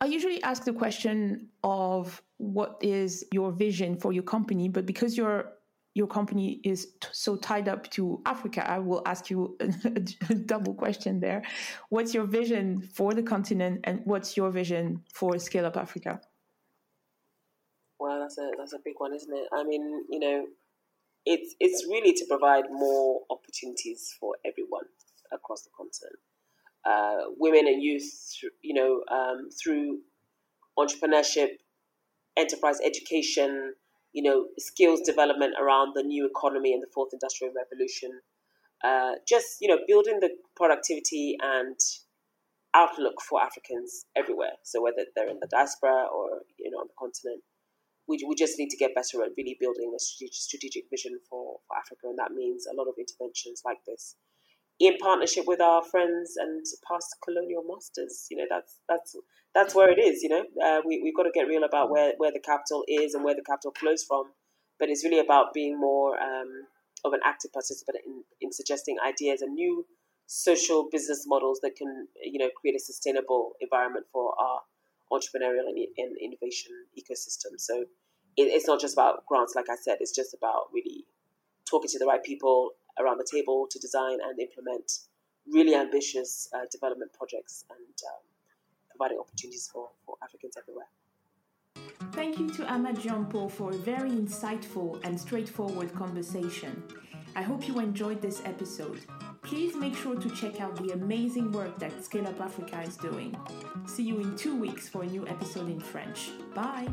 I 0.00 0.06
usually 0.06 0.42
ask 0.42 0.64
the 0.64 0.72
question 0.72 1.48
of 1.62 2.22
what 2.38 2.78
is 2.80 3.24
your 3.32 3.52
vision 3.52 3.96
for 3.96 4.12
your 4.12 4.24
company, 4.24 4.68
but 4.68 4.86
because 4.86 5.16
your 5.16 5.52
your 5.94 6.08
company 6.08 6.60
is 6.64 6.86
t- 7.00 7.08
so 7.12 7.36
tied 7.36 7.68
up 7.68 7.88
to 7.90 8.20
Africa, 8.26 8.68
I 8.68 8.80
will 8.80 9.00
ask 9.06 9.30
you 9.30 9.56
a, 9.60 9.66
a, 10.30 10.34
double 10.34 10.74
question 10.74 11.20
there. 11.20 11.44
What's 11.88 12.12
your 12.12 12.24
vision 12.24 12.82
for 12.82 13.14
the 13.14 13.22
continent, 13.22 13.82
and 13.84 14.00
what's 14.04 14.36
your 14.36 14.50
vision 14.50 15.04
for 15.12 15.38
Scale 15.38 15.66
Up 15.66 15.76
Africa? 15.76 16.20
Well, 18.00 18.18
that's 18.18 18.38
a 18.38 18.50
that's 18.58 18.72
a 18.72 18.80
big 18.84 18.94
one, 18.98 19.14
isn't 19.14 19.32
it? 19.32 19.46
I 19.52 19.62
mean, 19.62 20.04
you 20.10 20.18
know, 20.18 20.46
it's 21.26 21.54
it's 21.60 21.86
really 21.88 22.12
to 22.12 22.24
provide 22.28 22.64
more 22.70 23.22
opportunities 23.30 24.14
for 24.20 24.36
everyone 24.44 24.84
across 25.32 25.62
the 25.62 25.70
continent 25.76 26.18
uh, 26.84 27.16
women 27.38 27.66
and 27.66 27.82
youth, 27.82 28.38
you 28.62 28.74
know, 28.74 29.02
um, 29.10 29.48
through 29.50 30.00
entrepreneurship, 30.78 31.48
enterprise 32.36 32.78
education, 32.84 33.74
you 34.12 34.22
know, 34.22 34.46
skills 34.58 35.00
development 35.00 35.54
around 35.60 35.92
the 35.94 36.02
new 36.02 36.26
economy 36.26 36.72
and 36.72 36.82
the 36.82 36.88
fourth 36.94 37.12
industrial 37.12 37.52
revolution. 37.54 38.20
Uh, 38.82 39.12
just 39.26 39.58
you 39.60 39.68
know, 39.68 39.78
building 39.86 40.20
the 40.20 40.30
productivity 40.56 41.36
and 41.42 41.76
outlook 42.74 43.14
for 43.22 43.42
Africans 43.42 44.04
everywhere. 44.14 44.52
So 44.62 44.82
whether 44.82 45.06
they're 45.16 45.28
in 45.28 45.38
the 45.40 45.48
diaspora 45.50 46.06
or 46.14 46.42
you 46.58 46.70
know 46.70 46.78
on 46.78 46.88
the 46.88 46.94
continent, 46.98 47.42
we, 48.08 48.18
we 48.28 48.34
just 48.34 48.58
need 48.58 48.70
to 48.70 48.76
get 48.76 48.94
better 48.94 49.22
at 49.22 49.32
really 49.36 49.56
building 49.58 49.92
a 49.96 49.98
strategic, 49.98 50.34
strategic 50.34 50.84
vision 50.90 51.18
for, 51.28 51.60
for 51.66 51.76
Africa, 51.76 52.08
and 52.08 52.18
that 52.18 52.32
means 52.32 52.66
a 52.66 52.76
lot 52.76 52.88
of 52.88 52.94
interventions 52.98 53.62
like 53.64 53.78
this 53.86 54.16
in 54.80 54.96
partnership 54.98 55.44
with 55.46 55.60
our 55.60 55.82
friends 55.84 56.34
and 56.36 56.64
past 56.86 57.16
colonial 57.24 57.62
masters. 57.68 58.26
You 58.30 58.38
know, 58.38 58.46
that's 58.50 58.80
that's 58.88 59.16
that's 59.54 59.74
where 59.74 59.90
it 59.90 60.00
is. 60.00 60.22
You 60.22 60.30
know, 60.30 60.44
uh, 60.64 60.80
we 60.84 61.00
we've 61.02 61.16
got 61.16 61.24
to 61.24 61.30
get 61.34 61.46
real 61.46 61.64
about 61.64 61.90
where 61.90 62.12
where 62.18 62.32
the 62.32 62.40
capital 62.40 62.84
is 62.88 63.14
and 63.14 63.24
where 63.24 63.34
the 63.34 63.42
capital 63.46 63.72
flows 63.78 64.04
from. 64.04 64.32
But 64.78 64.88
it's 64.90 65.04
really 65.04 65.20
about 65.20 65.54
being 65.54 65.78
more 65.78 66.20
um, 66.20 66.66
of 67.04 67.12
an 67.12 67.20
active 67.24 67.52
participant 67.52 67.98
in, 68.04 68.24
in 68.40 68.52
suggesting 68.52 68.96
ideas 69.06 69.40
and 69.40 69.54
new 69.54 69.86
social 70.26 70.88
business 70.90 71.24
models 71.26 71.60
that 71.62 71.76
can, 71.76 72.08
you 72.20 72.38
know, 72.38 72.50
create 72.60 72.74
a 72.74 72.80
sustainable 72.80 73.52
environment 73.60 74.06
for 74.12 74.34
our 74.40 74.60
entrepreneurial 75.18 75.66
and, 75.68 75.78
and 75.96 76.16
innovation 76.20 76.72
ecosystem. 76.98 77.58
So 77.58 77.84
it, 78.36 78.42
it's 78.42 78.66
not 78.66 78.80
just 78.80 78.94
about 78.94 79.24
grants, 79.26 79.54
like 79.54 79.70
I 79.70 79.76
said. 79.76 79.98
It's 80.00 80.14
just 80.14 80.34
about 80.34 80.68
really 80.72 81.04
talking 81.68 81.88
to 81.90 81.98
the 81.98 82.06
right 82.06 82.22
people 82.22 82.70
around 82.98 83.18
the 83.18 83.28
table 83.30 83.66
to 83.70 83.78
design 83.78 84.18
and 84.22 84.38
implement 84.38 84.90
really 85.50 85.74
ambitious 85.74 86.48
uh, 86.54 86.66
development 86.70 87.12
projects 87.12 87.64
and 87.70 87.78
um, 87.78 88.22
providing 88.90 89.18
opportunities 89.18 89.68
for, 89.72 89.90
for 90.06 90.16
Africans 90.22 90.54
everywhere. 90.56 90.86
Thank 92.12 92.38
you 92.38 92.48
to 92.54 92.72
Ahmad 92.72 93.00
Jean-Paul 93.00 93.48
for 93.48 93.70
a 93.70 93.76
very 93.76 94.10
insightful 94.10 95.04
and 95.04 95.18
straightforward 95.20 95.92
conversation. 95.94 96.82
I 97.34 97.42
hope 97.42 97.66
you 97.66 97.80
enjoyed 97.80 98.22
this 98.22 98.40
episode. 98.44 99.00
Please 99.44 99.76
make 99.76 99.94
sure 99.94 100.16
to 100.16 100.30
check 100.30 100.60
out 100.60 100.74
the 100.76 100.92
amazing 100.92 101.52
work 101.52 101.78
that 101.78 102.02
Scale 102.02 102.26
Up 102.26 102.40
Africa 102.40 102.80
is 102.80 102.96
doing. 102.96 103.36
See 103.86 104.02
you 104.02 104.18
in 104.20 104.34
two 104.36 104.56
weeks 104.56 104.88
for 104.88 105.02
a 105.02 105.06
new 105.06 105.26
episode 105.28 105.68
in 105.68 105.78
French. 105.78 106.30
Bye! 106.54 106.88